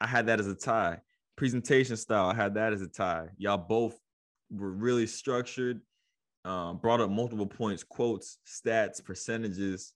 I 0.00 0.06
had 0.06 0.26
that 0.26 0.40
as 0.40 0.48
a 0.48 0.54
tie. 0.54 0.98
Presentation 1.40 1.96
style, 1.96 2.28
I 2.28 2.34
had 2.34 2.52
that 2.54 2.74
as 2.74 2.82
a 2.82 2.86
tie. 2.86 3.28
Y'all 3.38 3.56
both 3.56 3.98
were 4.50 4.70
really 4.70 5.06
structured, 5.06 5.80
um, 6.44 6.76
brought 6.76 7.00
up 7.00 7.08
multiple 7.08 7.46
points, 7.46 7.82
quotes, 7.82 8.36
stats, 8.46 9.02
percentages. 9.02 9.94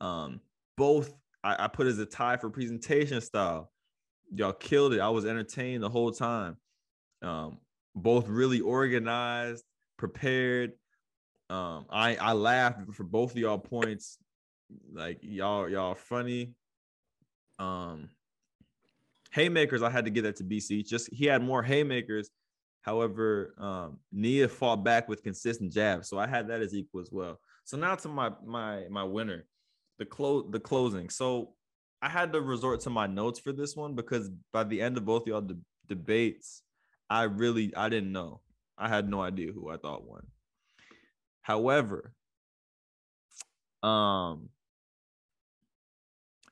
Um, 0.00 0.40
both 0.78 1.12
I, 1.44 1.64
I 1.64 1.68
put 1.68 1.86
as 1.86 1.98
a 1.98 2.06
tie 2.06 2.38
for 2.38 2.48
presentation 2.48 3.20
style 3.20 3.70
y'all 4.34 4.52
killed 4.52 4.94
it. 4.94 5.00
I 5.00 5.08
was 5.08 5.24
entertained 5.24 5.82
the 5.82 5.90
whole 5.90 6.10
time. 6.10 6.56
Um, 7.22 7.58
both 7.94 8.28
really 8.28 8.60
organized, 8.60 9.64
prepared. 9.96 10.72
Um, 11.48 11.86
I 11.90 12.16
I 12.16 12.32
laughed 12.32 12.92
for 12.94 13.04
both 13.04 13.32
of 13.32 13.36
y'all 13.36 13.58
points. 13.58 14.18
Like 14.92 15.18
y'all 15.22 15.68
y'all 15.68 15.94
funny. 15.94 16.54
Um, 17.58 18.10
haymakers, 19.36 19.82
I 19.82 19.90
had 19.90 20.06
to 20.06 20.10
get 20.10 20.22
that 20.22 20.36
to 20.36 20.44
BC. 20.44 20.86
Just 20.86 21.12
he 21.12 21.26
had 21.26 21.42
more 21.42 21.62
haymakers. 21.62 22.30
However, 22.80 23.54
um, 23.58 23.98
Nia 24.10 24.48
fought 24.48 24.82
back 24.82 25.08
with 25.08 25.22
consistent 25.22 25.72
jabs, 25.72 26.08
so 26.08 26.18
I 26.18 26.26
had 26.26 26.48
that 26.48 26.62
as 26.62 26.74
equal 26.74 27.02
as 27.02 27.10
well. 27.12 27.38
So 27.64 27.76
now 27.76 27.94
to 27.96 28.08
my 28.08 28.30
my 28.44 28.86
my 28.90 29.04
winner, 29.04 29.44
the 29.98 30.06
close 30.06 30.46
the 30.50 30.60
closing. 30.60 31.10
So 31.10 31.52
I 32.00 32.08
had 32.08 32.32
to 32.32 32.40
resort 32.40 32.80
to 32.82 32.90
my 32.90 33.06
notes 33.06 33.38
for 33.38 33.52
this 33.52 33.76
one 33.76 33.94
because 33.94 34.30
by 34.52 34.64
the 34.64 34.80
end 34.80 34.96
of 34.96 35.04
both 35.04 35.26
y'all 35.26 35.42
de- 35.42 35.58
debates, 35.86 36.62
I 37.10 37.24
really 37.24 37.74
I 37.76 37.88
didn't 37.88 38.12
know. 38.12 38.40
I 38.78 38.88
had 38.88 39.08
no 39.08 39.20
idea 39.20 39.52
who 39.52 39.68
I 39.68 39.76
thought 39.76 40.08
won. 40.08 40.26
However, 41.42 42.12
um, 43.82 44.48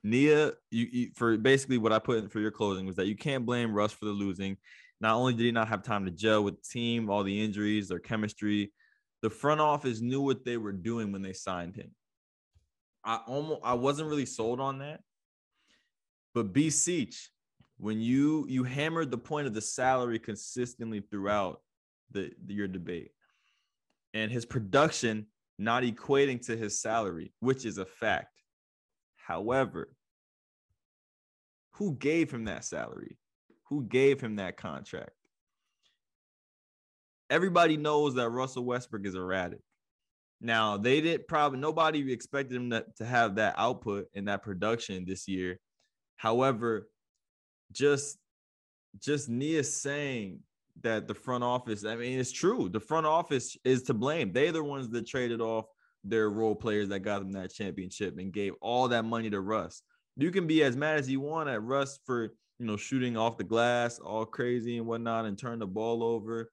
Nia, 0.04 0.52
you, 0.70 0.86
you, 0.92 1.10
for 1.14 1.36
basically 1.36 1.78
what 1.78 1.92
I 1.92 1.98
put 1.98 2.18
in 2.18 2.28
for 2.28 2.38
your 2.38 2.50
closing 2.50 2.86
was 2.86 2.96
that 2.96 3.06
you 3.06 3.16
can't 3.16 3.44
blame 3.44 3.74
Russ 3.74 3.92
for 3.92 4.04
the 4.04 4.12
losing. 4.12 4.56
Not 5.00 5.16
only 5.16 5.34
did 5.34 5.44
he 5.44 5.50
not 5.50 5.68
have 5.68 5.82
time 5.82 6.04
to 6.04 6.10
gel 6.10 6.44
with 6.44 6.56
the 6.56 6.68
team, 6.70 7.10
all 7.10 7.24
the 7.24 7.42
injuries, 7.42 7.88
their 7.88 7.98
chemistry, 7.98 8.72
the 9.22 9.30
front 9.30 9.60
office 9.60 10.00
knew 10.00 10.20
what 10.20 10.44
they 10.44 10.56
were 10.56 10.72
doing 10.72 11.10
when 11.10 11.22
they 11.22 11.32
signed 11.32 11.74
him. 11.74 11.90
I 13.04 13.20
almost 13.26 13.60
I 13.64 13.74
wasn't 13.74 14.08
really 14.08 14.26
sold 14.26 14.60
on 14.60 14.78
that 14.78 15.00
but 16.34 16.52
B 16.52 16.66
Seach, 16.66 17.28
when 17.78 18.00
you 18.00 18.44
you 18.48 18.64
hammered 18.64 19.10
the 19.10 19.18
point 19.18 19.46
of 19.46 19.54
the 19.54 19.60
salary 19.60 20.18
consistently 20.18 21.00
throughout 21.00 21.62
the, 22.10 22.32
the 22.44 22.54
your 22.54 22.68
debate, 22.68 23.12
and 24.12 24.30
his 24.30 24.44
production 24.44 25.26
not 25.58 25.84
equating 25.84 26.44
to 26.46 26.56
his 26.56 26.80
salary, 26.80 27.32
which 27.38 27.64
is 27.64 27.78
a 27.78 27.86
fact. 27.86 28.33
However, 29.26 29.88
who 31.72 31.94
gave 31.94 32.30
him 32.30 32.44
that 32.44 32.64
salary? 32.64 33.16
Who 33.68 33.84
gave 33.84 34.20
him 34.20 34.36
that 34.36 34.56
contract? 34.56 35.10
Everybody 37.30 37.76
knows 37.76 38.14
that 38.14 38.28
Russell 38.28 38.64
Westbrook 38.64 39.06
is 39.06 39.14
erratic. 39.14 39.60
Now, 40.40 40.76
they 40.76 41.00
did 41.00 41.26
probably 41.26 41.58
nobody 41.58 42.12
expected 42.12 42.56
him 42.56 42.70
to, 42.70 42.84
to 42.96 43.04
have 43.04 43.36
that 43.36 43.54
output 43.56 44.06
and 44.14 44.28
that 44.28 44.42
production 44.42 45.04
this 45.06 45.26
year 45.26 45.58
However, 46.16 46.88
just 47.72 48.18
just 48.98 49.28
Nia 49.28 49.64
saying 49.64 50.40
that 50.82 51.08
the 51.08 51.14
front 51.14 51.44
office, 51.44 51.84
I 51.84 51.96
mean, 51.96 52.18
it's 52.18 52.32
true. 52.32 52.68
The 52.68 52.80
front 52.80 53.06
office 53.06 53.56
is 53.64 53.82
to 53.84 53.94
blame. 53.94 54.32
They're 54.32 54.52
the 54.52 54.62
ones 54.62 54.88
that 54.90 55.06
traded 55.06 55.40
off 55.40 55.66
their 56.04 56.30
role 56.30 56.54
players 56.54 56.88
that 56.90 57.00
got 57.00 57.20
them 57.20 57.32
that 57.32 57.52
championship 57.52 58.18
and 58.18 58.32
gave 58.32 58.52
all 58.60 58.88
that 58.88 59.04
money 59.04 59.30
to 59.30 59.40
Russ. 59.40 59.82
You 60.16 60.30
can 60.30 60.46
be 60.46 60.62
as 60.62 60.76
mad 60.76 60.98
as 60.98 61.08
you 61.08 61.20
want 61.20 61.48
at 61.48 61.62
Russ 61.62 61.98
for 62.04 62.34
you 62.58 62.66
know 62.66 62.76
shooting 62.76 63.16
off 63.16 63.38
the 63.38 63.44
glass 63.44 63.98
all 63.98 64.24
crazy 64.24 64.76
and 64.78 64.86
whatnot 64.86 65.24
and 65.24 65.38
turn 65.38 65.58
the 65.58 65.66
ball 65.66 66.02
over. 66.02 66.50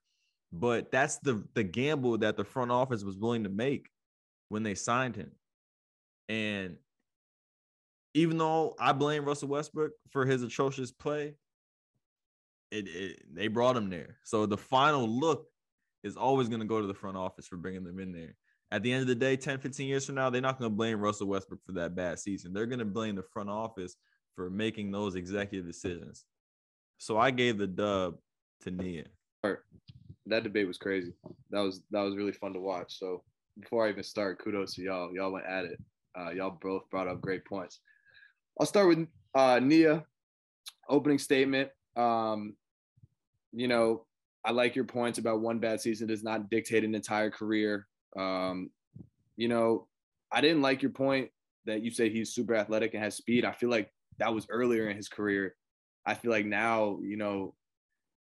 But 0.51 0.91
that's 0.91 1.19
the 1.19 1.43
the 1.53 1.63
gamble 1.63 2.17
that 2.19 2.37
the 2.37 2.43
front 2.43 2.71
office 2.71 3.03
was 3.03 3.17
willing 3.17 3.43
to 3.43 3.49
make 3.49 3.89
when 4.49 4.63
they 4.63 4.75
signed 4.75 5.15
him. 5.15 5.31
And 6.27 6.77
even 8.13 8.37
though 8.37 8.75
I 8.79 8.93
blame 8.93 9.25
Russell 9.25 9.49
Westbrook 9.49 9.91
for 10.09 10.25
his 10.25 10.43
atrocious 10.43 10.91
play, 10.91 11.35
it, 12.71 12.87
it 12.87 13.21
they 13.33 13.47
brought 13.47 13.77
him 13.77 13.89
there. 13.89 14.17
So 14.23 14.45
the 14.45 14.57
final 14.57 15.07
look 15.07 15.45
is 16.03 16.17
always 16.17 16.49
going 16.49 16.61
to 16.61 16.67
go 16.67 16.81
to 16.81 16.87
the 16.87 16.93
front 16.93 17.17
office 17.17 17.47
for 17.47 17.57
bringing 17.57 17.83
them 17.83 17.99
in 17.99 18.11
there. 18.11 18.35
At 18.71 18.83
the 18.83 18.91
end 18.93 19.01
of 19.01 19.07
the 19.07 19.15
day, 19.15 19.35
10, 19.35 19.59
15 19.59 19.87
years 19.87 20.05
from 20.05 20.15
now, 20.15 20.29
they're 20.29 20.41
not 20.41 20.57
going 20.57 20.71
to 20.71 20.75
blame 20.75 20.99
Russell 20.99 21.27
Westbrook 21.27 21.59
for 21.65 21.73
that 21.73 21.93
bad 21.93 22.19
season. 22.19 22.53
They're 22.53 22.65
going 22.65 22.79
to 22.79 22.85
blame 22.85 23.15
the 23.15 23.23
front 23.23 23.49
office 23.49 23.97
for 24.35 24.49
making 24.49 24.91
those 24.91 25.15
executive 25.15 25.67
decisions. 25.67 26.25
So 26.97 27.17
I 27.17 27.31
gave 27.31 27.57
the 27.57 27.67
dub 27.67 28.15
to 28.61 28.71
Nia. 28.71 29.05
That 29.43 30.43
debate 30.43 30.67
was 30.67 30.77
crazy. 30.77 31.13
That 31.49 31.61
was 31.61 31.81
that 31.91 32.01
was 32.01 32.15
really 32.15 32.31
fun 32.31 32.53
to 32.53 32.59
watch. 32.59 32.97
So 32.97 33.23
before 33.59 33.85
I 33.85 33.89
even 33.89 34.03
start, 34.03 34.39
kudos 34.39 34.75
to 34.75 34.83
y'all. 34.83 35.13
Y'all 35.13 35.31
went 35.31 35.47
at 35.47 35.65
it. 35.65 35.79
Uh, 36.17 36.29
y'all 36.29 36.57
both 36.61 36.89
brought 36.89 37.07
up 37.07 37.19
great 37.19 37.43
points. 37.43 37.79
I'll 38.59 38.65
start 38.65 38.87
with 38.87 39.07
uh, 39.35 39.59
Nia. 39.61 40.05
Opening 40.87 41.17
statement. 41.17 41.69
Um, 41.95 42.55
you 43.51 43.67
know, 43.67 44.05
I 44.45 44.51
like 44.51 44.75
your 44.75 44.85
points 44.85 45.19
about 45.19 45.41
one 45.41 45.59
bad 45.59 45.81
season 45.81 46.07
does 46.07 46.23
not 46.23 46.49
dictate 46.49 46.83
an 46.83 46.95
entire 46.95 47.29
career. 47.29 47.87
Um, 48.17 48.69
you 49.37 49.47
know, 49.47 49.87
I 50.31 50.41
didn't 50.41 50.61
like 50.61 50.81
your 50.81 50.91
point 50.91 51.29
that 51.65 51.83
you 51.83 51.91
say 51.91 52.09
he's 52.09 52.33
super 52.33 52.55
athletic 52.55 52.93
and 52.93 53.03
has 53.03 53.15
speed. 53.15 53.45
I 53.45 53.51
feel 53.51 53.69
like 53.69 53.91
that 54.17 54.33
was 54.33 54.47
earlier 54.49 54.89
in 54.89 54.97
his 54.97 55.09
career. 55.09 55.55
I 56.05 56.13
feel 56.13 56.31
like 56.31 56.45
now, 56.45 56.99
you 57.01 57.17
know, 57.17 57.53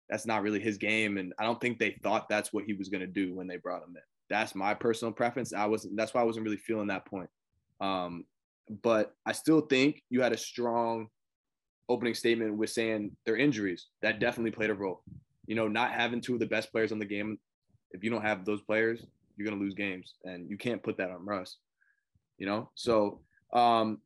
that's 0.08 0.26
not 0.26 0.42
really 0.42 0.60
his 0.60 0.76
game. 0.76 1.18
And 1.18 1.32
I 1.38 1.44
don't 1.44 1.60
think 1.60 1.78
they 1.78 1.96
thought 2.02 2.28
that's 2.28 2.52
what 2.52 2.64
he 2.64 2.74
was 2.74 2.88
going 2.88 3.00
to 3.00 3.06
do 3.06 3.34
when 3.34 3.46
they 3.46 3.56
brought 3.56 3.82
him 3.82 3.94
in. 3.96 4.02
That's 4.28 4.54
my 4.54 4.74
personal 4.74 5.12
preference. 5.12 5.52
I 5.52 5.66
wasn't, 5.66 5.96
that's 5.96 6.12
why 6.12 6.20
I 6.20 6.24
wasn't 6.24 6.44
really 6.44 6.56
feeling 6.56 6.88
that 6.88 7.06
point. 7.06 7.30
Um, 7.80 8.24
but 8.82 9.14
I 9.26 9.32
still 9.32 9.62
think 9.62 10.02
you 10.10 10.22
had 10.22 10.32
a 10.32 10.38
strong 10.38 11.08
opening 11.88 12.14
statement 12.14 12.56
with 12.56 12.70
saying 12.70 13.16
their 13.24 13.36
injuries. 13.36 13.86
That 14.02 14.20
definitely 14.20 14.52
played 14.52 14.70
a 14.70 14.74
role. 14.74 15.02
You 15.46 15.56
know, 15.56 15.68
not 15.68 15.92
having 15.92 16.20
two 16.20 16.34
of 16.34 16.40
the 16.40 16.46
best 16.46 16.70
players 16.70 16.92
on 16.92 16.98
the 16.98 17.04
game. 17.04 17.38
If 17.90 18.04
you 18.04 18.10
don't 18.10 18.22
have 18.22 18.44
those 18.44 18.60
players, 18.62 19.04
you're 19.40 19.48
gonna 19.48 19.60
lose 19.60 19.74
games, 19.74 20.14
and 20.24 20.48
you 20.48 20.56
can't 20.56 20.82
put 20.82 20.96
that 20.98 21.10
on 21.10 21.24
Russ. 21.24 21.56
You 22.38 22.46
know, 22.46 22.70
so 22.74 23.20
um, 23.52 24.00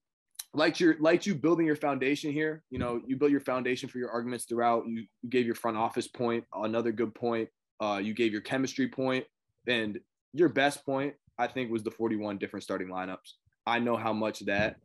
liked 0.54 0.80
your 0.80 0.96
liked 1.00 1.26
you 1.26 1.34
building 1.34 1.66
your 1.66 1.76
foundation 1.76 2.32
here. 2.32 2.62
You 2.70 2.78
know, 2.78 3.00
you 3.06 3.16
built 3.16 3.30
your 3.30 3.40
foundation 3.40 3.88
for 3.88 3.98
your 3.98 4.10
arguments 4.10 4.44
throughout. 4.46 4.86
You, 4.86 5.04
you 5.22 5.30
gave 5.30 5.46
your 5.46 5.54
front 5.54 5.76
office 5.76 6.08
point, 6.08 6.44
another 6.54 6.92
good 6.92 7.14
point. 7.14 7.48
Uh, 7.80 8.00
you 8.02 8.14
gave 8.14 8.32
your 8.32 8.40
chemistry 8.40 8.88
point, 8.88 9.24
and 9.66 9.98
your 10.32 10.48
best 10.48 10.84
point 10.86 11.14
I 11.38 11.46
think, 11.46 11.70
was 11.70 11.82
the 11.82 11.90
41 11.90 12.38
different 12.38 12.62
starting 12.62 12.88
lineups. 12.88 13.34
I 13.66 13.78
know 13.78 13.96
how 13.96 14.12
much 14.12 14.40
that 14.40 14.76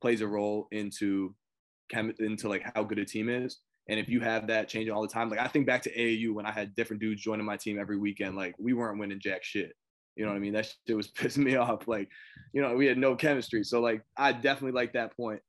plays 0.00 0.20
a 0.20 0.26
role 0.26 0.68
into 0.72 1.34
chem- 1.90 2.14
into 2.18 2.48
like 2.48 2.64
how 2.74 2.82
good 2.82 2.98
a 2.98 3.04
team 3.04 3.28
is. 3.28 3.58
And 3.88 3.98
if 3.98 4.08
you 4.08 4.20
have 4.20 4.46
that 4.46 4.68
changing 4.68 4.92
all 4.92 5.02
the 5.02 5.08
time, 5.08 5.28
like 5.28 5.40
I 5.40 5.48
think 5.48 5.66
back 5.66 5.82
to 5.82 5.96
AAU 5.96 6.32
when 6.32 6.46
I 6.46 6.52
had 6.52 6.74
different 6.74 7.00
dudes 7.00 7.22
joining 7.22 7.44
my 7.44 7.56
team 7.56 7.78
every 7.78 7.98
weekend, 7.98 8.36
like 8.36 8.54
we 8.58 8.72
weren't 8.72 8.98
winning 8.98 9.20
jack 9.20 9.44
shit. 9.44 9.74
You 10.16 10.24
know 10.24 10.30
what 10.30 10.36
I 10.36 10.40
mean? 10.40 10.52
That 10.52 10.66
shit 10.86 10.96
was 10.96 11.08
pissing 11.08 11.44
me 11.44 11.56
off. 11.56 11.88
Like, 11.88 12.08
you 12.52 12.62
know, 12.62 12.74
we 12.74 12.86
had 12.86 12.98
no 12.98 13.14
chemistry. 13.14 13.64
So 13.64 13.80
like 13.80 14.02
I 14.16 14.32
definitely 14.32 14.72
like 14.72 14.92
that 14.94 15.16
point. 15.16 15.40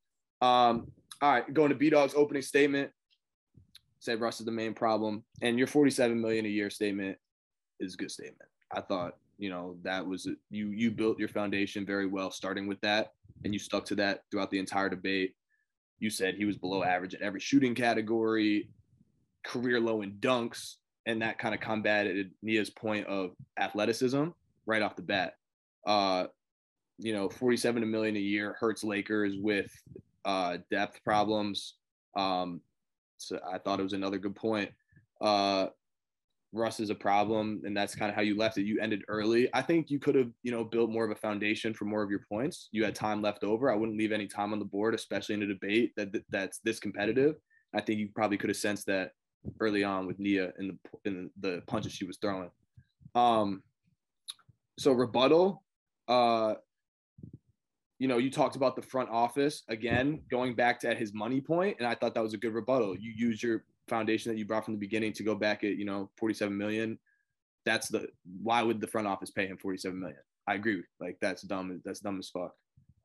Um, 0.42 0.88
all 1.22 1.32
right, 1.32 1.54
going 1.54 1.70
to 1.70 1.76
B 1.76 1.90
Dog's 1.90 2.16
opening 2.16 2.42
statement. 2.42 2.92
Said 4.00 4.20
Russ 4.20 4.40
is 4.40 4.46
the 4.46 4.52
main 4.52 4.74
problem. 4.74 5.24
And 5.42 5.58
your 5.58 5.68
47 5.68 6.20
million 6.20 6.46
a 6.46 6.50
year 6.50 6.70
statement 6.70 7.18
is 7.80 7.94
a 7.94 7.98
good 7.98 8.12
statement. 8.12 8.50
I 8.76 8.82
thought, 8.82 9.16
you 9.38 9.50
know, 9.50 9.78
that 9.84 10.06
was 10.06 10.28
you 10.50 10.68
you 10.68 10.92
built 10.92 11.20
your 11.20 11.30
foundation 11.30 11.86
very 11.86 12.08
well 12.08 12.32
starting 12.32 12.68
with 12.68 12.82
that 12.82 13.14
and 13.44 13.54
you 13.54 13.60
stuck 13.60 13.86
to 13.86 13.96
that 13.96 14.24
throughout 14.30 14.52
the 14.52 14.60
entire 14.60 14.90
debate. 14.90 15.36
You 16.00 16.10
said 16.10 16.36
he 16.36 16.46
was 16.46 16.58
below 16.58 16.84
average 16.84 17.14
in 17.14 17.24
every 17.24 17.40
shooting 17.40 17.76
category, 17.76 18.70
career 19.46 19.80
low 19.80 20.02
in 20.02 20.14
dunks, 20.14 20.76
and 21.06 21.22
that 21.22 21.40
kind 21.40 21.54
of 21.54 21.62
combated 21.62 22.32
Nia's 22.42 22.70
point 22.70 23.08
of 23.08 23.32
athleticism 23.58 24.26
right 24.66 24.82
off 24.82 24.96
the 24.96 25.02
bat. 25.02 25.34
Uh, 25.86 26.26
you 27.00 27.14
know, 27.14 27.30
47 27.30 27.84
a 27.84 27.86
million 27.86 28.16
a 28.16 28.20
year 28.20 28.56
hurts 28.60 28.84
Lakers 28.84 29.36
with 29.38 29.72
uh, 30.26 30.58
depth 30.72 31.04
problems. 31.04 31.76
Um, 32.16 32.62
so 33.18 33.40
I 33.52 33.58
thought 33.58 33.80
it 33.80 33.84
was 33.84 33.94
another 33.94 34.18
good 34.18 34.36
point. 34.36 34.72
Uh, 35.22 35.68
Russ 36.54 36.80
is 36.80 36.92
a 36.92 36.96
problem, 36.96 37.64
and 37.66 37.76
that's 37.76 37.96
kind 37.96 38.10
of 38.10 38.16
how 38.16 38.22
you 38.22 38.38
left 38.38 38.60
it. 38.60 38.66
You 38.66 38.80
ended 38.80 39.04
early. 39.08 39.50
I 39.56 39.64
think 39.64 39.90
you 39.90 40.00
could 40.00 40.14
have, 40.14 40.30
you 40.44 40.52
know, 40.52 40.64
built 40.64 40.92
more 40.92 41.04
of 41.04 41.10
a 41.10 41.16
foundation 41.16 41.74
for 41.74 41.86
more 41.86 42.04
of 42.04 42.12
your 42.12 42.24
points. 42.30 42.70
You 42.72 42.84
had 42.86 42.94
time 42.94 43.24
left 43.24 43.44
over. 43.44 43.72
I 43.72 43.76
wouldn't 43.76 43.98
leave 43.98 44.12
any 44.12 44.28
time 44.28 44.54
on 44.54 44.60
the 44.60 44.66
board, 44.66 44.94
especially 44.94 45.34
in 45.34 45.44
a 45.44 45.48
debate 45.48 45.94
that 45.98 46.14
that's 46.30 46.60
this 46.60 46.80
competitive. 46.80 47.36
I 47.76 47.82
think 47.82 48.00
you 48.00 48.10
probably 48.14 48.38
could 48.38 48.52
have 48.52 48.58
sensed 48.58 48.86
that 48.86 49.12
early 49.60 49.84
on 49.84 50.06
with 50.06 50.20
Nia 50.20 50.54
and 50.58 50.70
the 50.70 51.10
in 51.10 51.32
the 51.40 51.64
punches 51.66 51.92
she 51.92 52.06
was 52.06 52.18
throwing. 52.18 52.52
Um, 53.16 53.64
so 54.78 54.92
rebuttal, 54.92 55.64
uh, 56.08 56.56
you 58.00 58.08
know, 58.08 58.18
you 58.18 58.30
talked 58.30 58.56
about 58.56 58.76
the 58.76 58.82
front 58.82 59.10
office 59.10 59.64
again, 59.70 60.22
going 60.30 60.56
back 60.56 60.80
to 60.82 60.94
his 60.94 61.14
money 61.14 61.40
point, 61.40 61.78
and 61.80 61.88
I 61.88 61.96
thought 61.96 62.14
that 62.16 62.24
was 62.24 62.34
a 62.34 62.38
good 62.38 62.54
rebuttal. 62.54 62.98
You 62.98 63.14
use 63.16 63.42
your 63.42 63.64
foundation 63.88 64.32
that 64.32 64.38
you 64.38 64.46
brought 64.46 64.66
from 64.66 64.74
the 64.74 64.80
beginning 64.80 65.14
to 65.14 65.24
go 65.24 65.36
back 65.36 65.64
at 65.64 65.78
you 65.78 65.86
know 65.86 66.10
47 66.18 66.58
million. 66.58 67.00
That's 67.66 67.88
the 67.88 68.08
why 68.42 68.62
would 68.62 68.82
the 68.82 68.88
front 68.88 69.08
office 69.08 69.32
pay 69.32 69.48
him 69.48 69.58
47 69.58 70.00
million? 70.00 70.20
I 70.48 70.56
agree 70.56 70.84
like 71.00 71.18
that's 71.22 71.44
dumb 71.44 71.82
that's 71.86 72.00
dumb 72.00 72.20
as 72.20 72.30
fuck. 72.30 72.54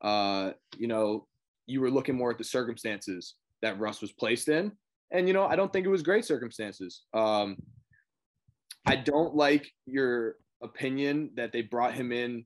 Uh 0.01 0.51
you 0.77 0.87
know 0.87 1.27
you 1.67 1.81
were 1.81 1.91
looking 1.91 2.15
more 2.15 2.31
at 2.31 2.37
the 2.37 2.43
circumstances 2.43 3.35
that 3.61 3.79
russ 3.79 4.01
was 4.01 4.11
placed 4.11 4.47
in 4.47 4.71
and 5.11 5.27
you 5.27 5.33
know 5.33 5.45
i 5.45 5.55
don't 5.55 5.71
think 5.71 5.85
it 5.85 5.89
was 5.89 6.01
great 6.01 6.25
circumstances. 6.25 7.03
Um 7.13 7.57
i 8.85 8.95
don't 8.95 9.35
like 9.35 9.71
your 9.85 10.35
opinion 10.61 11.31
that 11.35 11.51
they 11.51 11.61
brought 11.61 11.93
him 11.93 12.11
in 12.11 12.45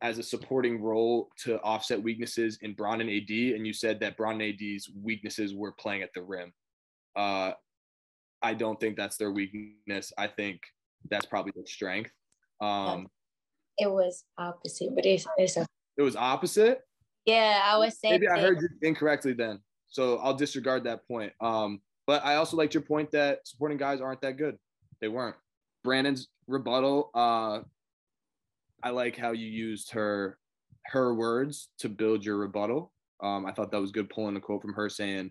as 0.00 0.18
a 0.18 0.22
supporting 0.22 0.80
role 0.82 1.28
to 1.38 1.60
offset 1.62 2.02
weaknesses 2.02 2.58
in 2.62 2.74
Bron 2.74 3.00
and 3.00 3.08
AD, 3.10 3.30
and 3.30 3.66
you 3.66 3.72
said 3.72 4.00
that 4.00 4.16
Bron 4.16 4.40
and 4.40 4.42
AD's 4.60 4.90
weaknesses 5.00 5.54
were 5.54 5.72
playing 5.72 6.02
at 6.02 6.10
the 6.14 6.22
rim. 6.22 6.52
Uh, 7.14 7.52
I 8.42 8.54
don't 8.54 8.80
think 8.80 8.96
that's 8.96 9.16
their 9.16 9.30
weakness. 9.30 10.12
I 10.18 10.26
think 10.26 10.60
that's 11.08 11.26
probably 11.26 11.52
their 11.54 11.66
strength. 11.66 12.10
Um, 12.60 13.08
it 13.78 13.90
was 13.90 14.24
opposite, 14.38 14.94
but 14.94 15.06
it's, 15.06 15.26
it's 15.36 15.56
a- 15.56 15.66
it 15.96 16.02
was 16.02 16.16
opposite. 16.16 16.80
Yeah, 17.24 17.60
I 17.64 17.76
was 17.76 17.98
saying. 18.00 18.14
Maybe 18.14 18.28
I 18.28 18.40
heard 18.40 18.60
you 18.60 18.68
incorrectly 18.82 19.32
then, 19.34 19.60
so 19.88 20.16
I'll 20.18 20.34
disregard 20.34 20.82
that 20.84 21.06
point. 21.06 21.32
Um, 21.40 21.80
but 22.08 22.24
I 22.24 22.34
also 22.36 22.56
liked 22.56 22.74
your 22.74 22.82
point 22.82 23.12
that 23.12 23.46
supporting 23.46 23.78
guys 23.78 24.00
aren't 24.00 24.20
that 24.22 24.36
good. 24.36 24.58
They 25.00 25.06
weren't. 25.06 25.36
Brandon's 25.82 26.28
rebuttal. 26.46 27.10
Uh, 27.14 27.60
I 28.82 28.90
like 28.90 29.16
how 29.16 29.32
you 29.32 29.46
used 29.46 29.92
her 29.92 30.38
her 30.86 31.14
words 31.14 31.68
to 31.78 31.88
build 31.88 32.24
your 32.24 32.36
rebuttal. 32.36 32.92
Um, 33.22 33.46
I 33.46 33.52
thought 33.52 33.70
that 33.70 33.80
was 33.80 33.92
good 33.92 34.10
pulling 34.10 34.36
a 34.36 34.40
quote 34.40 34.62
from 34.62 34.74
her 34.74 34.88
saying, 34.88 35.30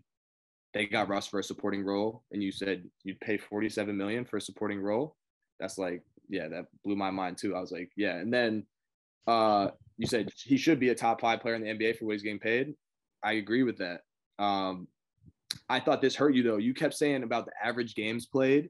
they 0.73 0.85
got 0.85 1.09
Russ 1.09 1.27
for 1.27 1.39
a 1.39 1.43
supporting 1.43 1.83
role, 1.83 2.23
and 2.31 2.41
you 2.41 2.51
said 2.51 2.85
you'd 3.03 3.19
pay 3.19 3.37
47 3.37 3.95
million 3.95 4.23
for 4.23 4.37
a 4.37 4.41
supporting 4.41 4.79
role. 4.79 5.17
That's 5.59 5.77
like, 5.77 6.03
yeah, 6.29 6.47
that 6.47 6.67
blew 6.85 6.95
my 6.95 7.11
mind 7.11 7.37
too. 7.37 7.55
I 7.55 7.59
was 7.59 7.71
like, 7.71 7.91
yeah. 7.97 8.15
And 8.15 8.33
then 8.33 8.65
uh, 9.27 9.69
you 9.97 10.07
said 10.07 10.29
he 10.35 10.55
should 10.55 10.79
be 10.79 10.89
a 10.89 10.95
top 10.95 11.19
five 11.19 11.41
player 11.41 11.55
in 11.55 11.61
the 11.61 11.67
NBA 11.67 11.97
for 11.97 12.05
what 12.05 12.13
he's 12.13 12.23
getting 12.23 12.39
paid. 12.39 12.73
I 13.21 13.33
agree 13.33 13.63
with 13.63 13.77
that. 13.79 14.01
Um, 14.39 14.87
I 15.67 15.81
thought 15.81 16.01
this 16.01 16.15
hurt 16.15 16.33
you 16.33 16.43
though. 16.43 16.57
You 16.57 16.73
kept 16.73 16.93
saying 16.93 17.23
about 17.23 17.45
the 17.45 17.51
average 17.61 17.93
games 17.93 18.25
played 18.25 18.69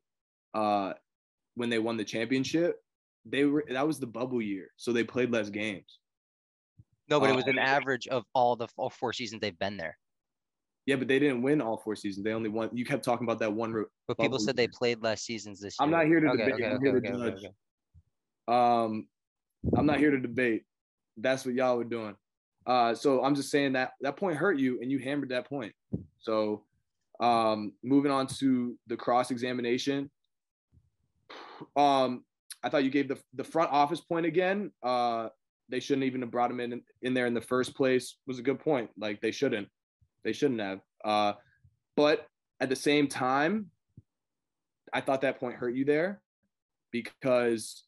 uh, 0.54 0.94
when 1.56 1.70
they 1.70 1.80
won 1.80 1.98
the 1.98 2.04
championship. 2.04 2.78
They 3.26 3.46
were 3.46 3.64
that 3.70 3.86
was 3.86 4.00
the 4.00 4.08
bubble 4.08 4.42
year, 4.42 4.70
so 4.78 4.92
they 4.92 5.04
played 5.04 5.32
less 5.32 5.50
games. 5.50 6.00
No, 7.10 7.20
but 7.20 7.30
it 7.30 7.36
was 7.36 7.48
an 7.48 7.60
uh, 7.60 7.64
average 7.64 8.08
of 8.08 8.24
all 8.34 8.56
the 8.56 8.68
all 8.78 8.90
four 8.90 9.14
seasons 9.14 9.42
they've 9.42 9.58
been 9.60 9.78
there. 9.78 9.98
Yeah, 10.86 10.96
but 10.96 11.08
they 11.08 11.20
didn't 11.20 11.44
win 11.44 11.62
all 11.62 11.78
four 11.78 11.96
seasons. 11.96 12.24
They 12.24 12.34
only 12.34 12.50
won. 12.50 12.70
You 12.74 12.86
kept 12.86 13.04
talking 13.04 13.26
about 13.26 13.40
that 13.40 13.54
one. 13.54 13.86
But 14.08 14.18
people 14.18 14.40
said 14.40 14.56
they 14.56 14.68
played 14.68 15.02
less 15.02 15.22
seasons 15.22 15.60
this 15.60 15.76
year. 15.80 15.86
I'm 15.86 15.92
not 15.92 16.06
here 16.06 16.20
to 16.20 16.28
okay, 16.30 16.46
debate. 16.46 16.54
Okay, 16.54 16.66
I'm 16.66 16.76
okay, 16.78 16.86
here 16.86 17.00
to 17.00 17.32
judge. 17.32 17.46
Um, 18.48 19.08
I'm 19.78 19.86
not 19.86 20.00
here 20.00 20.12
to 20.12 20.20
debate. 20.20 20.64
That's 21.18 21.46
what 21.46 21.54
y'all 21.54 21.78
were 21.78 21.84
doing. 21.84 22.16
Uh, 22.66 22.96
so 22.96 23.24
I'm 23.24 23.36
just 23.36 23.52
saying 23.52 23.74
that 23.74 23.92
that 24.02 24.18
point 24.18 24.38
hurt 24.38 24.58
you, 24.58 24.80
and 24.82 24.92
you 24.92 25.00
hammered 25.00 25.30
that 25.30 25.48
point. 25.48 25.74
So, 26.20 26.64
um, 27.20 27.74
moving 27.84 28.12
on 28.12 28.26
to 28.40 28.76
the 28.88 28.98
cross 28.98 29.32
examination. 29.32 30.10
Um, 31.76 32.24
I 32.64 32.70
thought 32.70 32.84
you 32.84 32.90
gave 32.90 33.08
the 33.08 33.18
the 33.34 33.44
front 33.44 33.72
office 33.72 34.02
point 34.02 34.26
again. 34.26 34.72
Uh, 34.84 35.30
they 35.70 35.80
shouldn't 35.80 36.06
even 36.06 36.22
have 36.22 36.32
brought 36.32 36.52
him 36.52 36.60
in 36.60 36.82
in 37.02 37.14
there 37.14 37.26
in 37.26 37.34
the 37.34 37.42
first 37.42 37.76
place. 37.76 38.18
Was 38.28 38.40
a 38.40 38.44
good 38.44 38.60
point. 38.60 38.90
Like 38.98 39.22
they 39.22 39.32
shouldn't. 39.32 39.68
They 40.24 40.34
shouldn't 40.34 40.62
have. 40.62 40.80
Uh, 41.04 41.34
but 41.96 42.28
at 42.60 42.70
the 42.70 42.76
same 42.76 43.08
time, 43.08 43.68
I 44.94 45.02
thought 45.02 45.22
that 45.22 45.40
point 45.40 45.56
hurt 45.56 45.76
you 45.76 45.86
there 45.86 46.22
because 46.92 47.84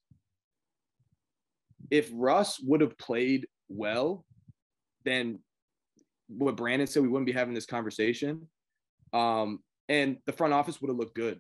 if 1.92 2.10
Russ 2.14 2.60
would 2.60 2.82
have 2.82 2.98
played 2.98 3.48
well, 3.70 4.26
then 5.06 5.40
what 6.28 6.58
Brandon 6.58 6.88
said, 6.88 7.04
we 7.04 7.10
wouldn't 7.10 7.28
be 7.28 7.34
having 7.34 7.54
this 7.54 7.66
conversation. 7.66 8.48
Um, 9.12 9.60
and 9.90 10.18
the 10.26 10.32
front 10.32 10.54
office 10.54 10.82
would 10.82 10.90
have 10.90 10.98
looked 10.98 11.16
good 11.16 11.40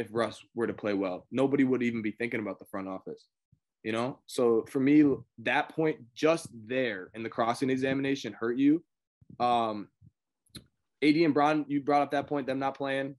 if 0.00 0.08
Russ 0.10 0.42
were 0.54 0.66
to 0.66 0.72
play 0.72 0.94
well. 0.94 1.26
Nobody 1.30 1.64
would 1.64 1.82
even 1.82 2.02
be 2.02 2.12
thinking 2.12 2.40
about 2.40 2.58
the 2.58 2.64
front 2.64 2.88
office, 2.88 3.26
you 3.82 3.92
know? 3.92 4.18
So 4.26 4.64
for 4.68 4.80
me, 4.80 5.04
that 5.38 5.68
point 5.68 5.98
just 6.14 6.48
there 6.66 7.10
in 7.14 7.22
the 7.22 7.28
crossing 7.28 7.70
examination 7.70 8.32
hurt 8.32 8.56
you. 8.56 8.82
Um, 9.38 9.88
AD 11.02 11.16
and 11.16 11.34
Bron, 11.34 11.64
you 11.68 11.80
brought 11.80 12.02
up 12.02 12.10
that 12.12 12.26
point, 12.26 12.46
them 12.46 12.58
not 12.58 12.76
playing, 12.76 13.14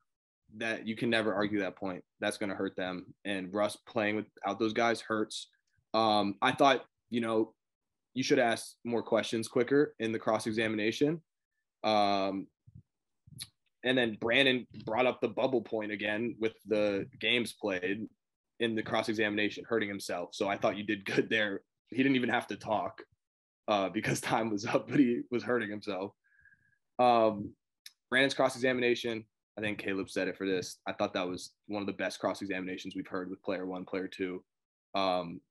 that 0.57 0.87
you 0.87 0.95
can 0.95 1.09
never 1.09 1.33
argue 1.33 1.59
that 1.59 1.77
point. 1.77 2.03
That's 2.19 2.37
going 2.37 2.49
to 2.49 2.55
hurt 2.55 2.75
them. 2.75 3.13
And 3.23 3.53
Russ 3.53 3.77
playing 3.87 4.17
without 4.17 4.59
those 4.59 4.73
guys 4.73 5.01
hurts. 5.01 5.47
Um, 5.93 6.35
I 6.41 6.51
thought, 6.51 6.83
you 7.09 7.21
know, 7.21 7.53
you 8.13 8.23
should 8.23 8.39
ask 8.39 8.75
more 8.83 9.03
questions 9.03 9.47
quicker 9.47 9.95
in 9.99 10.11
the 10.11 10.19
cross 10.19 10.47
examination. 10.47 11.21
Um, 11.83 12.47
and 13.83 13.97
then 13.97 14.17
Brandon 14.19 14.67
brought 14.85 15.05
up 15.05 15.21
the 15.21 15.27
bubble 15.27 15.61
point 15.61 15.91
again 15.91 16.35
with 16.39 16.53
the 16.67 17.07
games 17.19 17.53
played 17.53 18.07
in 18.59 18.75
the 18.75 18.83
cross 18.83 19.09
examination, 19.09 19.65
hurting 19.67 19.89
himself. 19.89 20.29
So 20.33 20.47
I 20.47 20.57
thought 20.57 20.77
you 20.77 20.83
did 20.83 21.03
good 21.05 21.29
there. 21.29 21.61
He 21.89 21.97
didn't 21.97 22.15
even 22.15 22.29
have 22.29 22.47
to 22.47 22.55
talk 22.55 23.01
uh, 23.67 23.89
because 23.89 24.21
time 24.21 24.49
was 24.49 24.65
up, 24.65 24.87
but 24.87 24.99
he 24.99 25.21
was 25.31 25.43
hurting 25.43 25.69
himself. 25.69 26.13
Um, 26.99 27.53
Brandon's 28.09 28.33
cross 28.33 28.55
examination. 28.55 29.25
I 29.57 29.61
think 29.61 29.79
Caleb 29.79 30.09
said 30.09 30.27
it 30.27 30.37
for 30.37 30.47
this. 30.47 30.77
I 30.87 30.93
thought 30.93 31.13
that 31.13 31.27
was 31.27 31.51
one 31.67 31.81
of 31.81 31.87
the 31.87 31.93
best 31.93 32.19
cross 32.19 32.41
examinations 32.41 32.95
we've 32.95 33.07
heard 33.07 33.29
with 33.29 33.43
player 33.43 33.65
one, 33.65 33.85
player 33.85 34.07
two. 34.07 34.43
Um, 34.95 35.41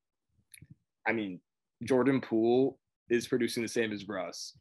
I 1.06 1.12
mean, 1.12 1.40
Jordan 1.82 2.20
Poole 2.20 2.78
is 3.08 3.26
producing 3.26 3.62
the 3.62 3.68
same 3.68 3.92
as 3.92 4.08
Russ, 4.08 4.56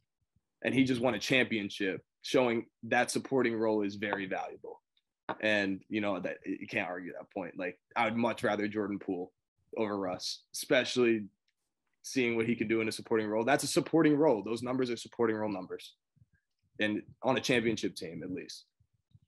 and 0.62 0.74
he 0.74 0.84
just 0.84 1.00
won 1.00 1.14
a 1.14 1.18
championship, 1.18 2.02
showing 2.22 2.66
that 2.84 3.10
supporting 3.10 3.56
role 3.56 3.82
is 3.82 3.96
very 3.96 4.26
valuable. 4.26 4.80
And 5.40 5.80
you 5.88 6.00
know 6.00 6.18
that 6.18 6.38
you 6.44 6.66
can't 6.66 6.88
argue 6.88 7.12
that 7.12 7.32
point. 7.32 7.56
Like 7.56 7.78
I 7.94 8.04
would 8.04 8.16
much 8.16 8.42
rather 8.42 8.66
Jordan 8.66 8.98
Poole 8.98 9.32
over 9.76 9.96
Russ, 9.96 10.42
especially 10.52 11.26
seeing 12.02 12.34
what 12.36 12.46
he 12.46 12.56
can 12.56 12.66
do 12.66 12.80
in 12.80 12.88
a 12.88 12.92
supporting 12.92 13.28
role. 13.28 13.44
That's 13.44 13.62
a 13.62 13.68
supporting 13.68 14.16
role. 14.16 14.42
Those 14.42 14.62
numbers 14.62 14.90
are 14.90 14.96
supporting 14.96 15.36
role 15.36 15.52
numbers 15.52 15.94
and 16.80 17.02
on 17.22 17.36
a 17.36 17.40
championship 17.40 17.94
team 17.94 18.22
at 18.24 18.32
least. 18.32 18.64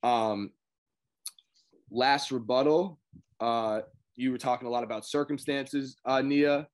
Um, 0.03 0.51
last 1.91 2.33
rebuttal, 2.33 2.99
uh, 3.39 3.83
you 4.17 4.33
were 4.33 4.39
talking 4.39 4.67
a 4.67 4.71
lot 4.71 4.85
about 4.85 5.07
circumstances, 5.07 5.97
uh, 6.05 6.23
Nia. 6.23 6.67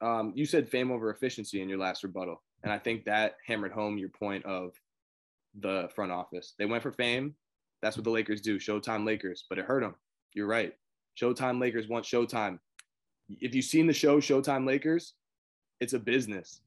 um, 0.00 0.32
you 0.34 0.46
said 0.46 0.68
fame 0.68 0.90
over 0.90 1.10
efficiency 1.10 1.62
in 1.62 1.68
your 1.68 1.78
last 1.78 2.02
rebuttal, 2.02 2.42
and 2.62 2.72
I 2.72 2.78
think 2.78 3.04
that 3.04 3.36
hammered 3.46 3.72
home 3.72 3.98
your 3.98 4.08
point 4.08 4.44
of 4.44 4.72
the 5.58 5.88
front 5.94 6.12
office. 6.12 6.54
They 6.58 6.66
went 6.66 6.82
for 6.82 6.92
fame. 6.92 7.34
That's 7.82 7.96
what 7.96 8.04
the 8.04 8.10
Lakers 8.10 8.40
do. 8.40 8.58
Showtime 8.58 9.04
Lakers, 9.06 9.44
but 9.48 9.58
it 9.58 9.64
hurt 9.64 9.82
them. 9.82 9.94
You're 10.34 10.46
right. 10.46 10.74
Showtime 11.20 11.60
Lakers 11.60 11.88
want 11.88 12.04
Showtime. 12.04 12.58
If 13.28 13.54
you've 13.54 13.64
seen 13.64 13.86
the 13.86 13.92
show 13.92 14.20
Showtime 14.20 14.66
Lakers, 14.66 15.14
it's 15.80 15.92
a 15.92 15.98
business. 15.98 16.60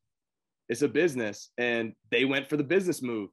It's 0.70 0.82
a 0.82 0.88
business, 0.88 1.50
and 1.58 1.94
they 2.10 2.26
went 2.26 2.48
for 2.48 2.58
the 2.58 2.64
business 2.64 3.02
move, 3.02 3.30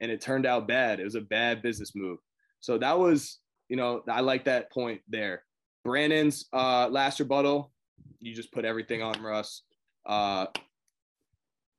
and 0.00 0.10
it 0.10 0.20
turned 0.20 0.44
out 0.44 0.68
bad. 0.68 1.00
It 1.00 1.04
was 1.04 1.14
a 1.14 1.20
bad 1.20 1.62
business 1.62 1.94
move. 1.94 2.18
So 2.60 2.78
that 2.78 2.98
was, 2.98 3.38
you 3.68 3.76
know, 3.76 4.02
I 4.08 4.20
like 4.20 4.44
that 4.44 4.70
point 4.72 5.00
there. 5.08 5.44
Brandon's 5.84 6.46
uh, 6.52 6.88
last 6.88 7.20
rebuttal, 7.20 7.72
you 8.20 8.34
just 8.34 8.52
put 8.52 8.64
everything 8.64 9.02
on 9.02 9.22
Russ. 9.22 9.62
Uh, 10.04 10.46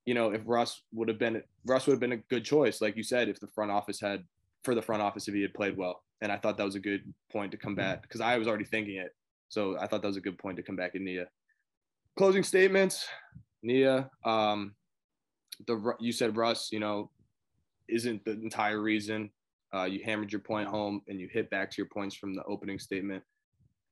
you 0.09 0.15
know, 0.15 0.31
if 0.31 0.41
Russ 0.45 0.81
would 0.91 1.07
have 1.07 1.19
been 1.19 1.43
Russ 1.67 1.85
would 1.85 1.93
have 1.93 1.99
been 1.99 2.13
a 2.13 2.23
good 2.31 2.43
choice, 2.43 2.81
like 2.81 2.97
you 2.97 3.03
said, 3.03 3.29
if 3.29 3.39
the 3.39 3.45
front 3.45 3.69
office 3.69 4.01
had 4.01 4.23
for 4.63 4.73
the 4.73 4.81
front 4.81 5.03
office 5.03 5.27
if 5.27 5.35
he 5.35 5.43
had 5.43 5.53
played 5.53 5.77
well. 5.77 6.01
And 6.21 6.31
I 6.31 6.37
thought 6.37 6.57
that 6.57 6.63
was 6.63 6.73
a 6.73 6.79
good 6.79 7.03
point 7.31 7.51
to 7.51 7.59
come 7.59 7.75
back 7.75 8.01
because 8.01 8.19
I 8.19 8.35
was 8.39 8.47
already 8.47 8.65
thinking 8.65 8.95
it. 8.95 9.11
So 9.49 9.77
I 9.79 9.85
thought 9.85 10.01
that 10.01 10.07
was 10.07 10.17
a 10.17 10.21
good 10.21 10.39
point 10.39 10.57
to 10.57 10.63
come 10.63 10.75
back 10.75 10.95
in 10.95 11.05
Nia. 11.05 11.27
Closing 12.17 12.41
statements, 12.41 13.07
Nia. 13.61 14.09
Um, 14.25 14.73
the 15.67 15.93
you 15.99 16.11
said 16.11 16.35
Russ, 16.35 16.71
you 16.71 16.79
know, 16.79 17.11
isn't 17.87 18.25
the 18.25 18.31
entire 18.31 18.81
reason. 18.81 19.29
Uh, 19.75 19.83
you 19.83 20.03
hammered 20.03 20.31
your 20.31 20.41
point 20.41 20.67
home 20.67 21.03
and 21.07 21.19
you 21.19 21.29
hit 21.31 21.51
back 21.51 21.69
to 21.69 21.75
your 21.77 21.89
points 21.93 22.15
from 22.15 22.33
the 22.33 22.43
opening 22.45 22.79
statement, 22.79 23.23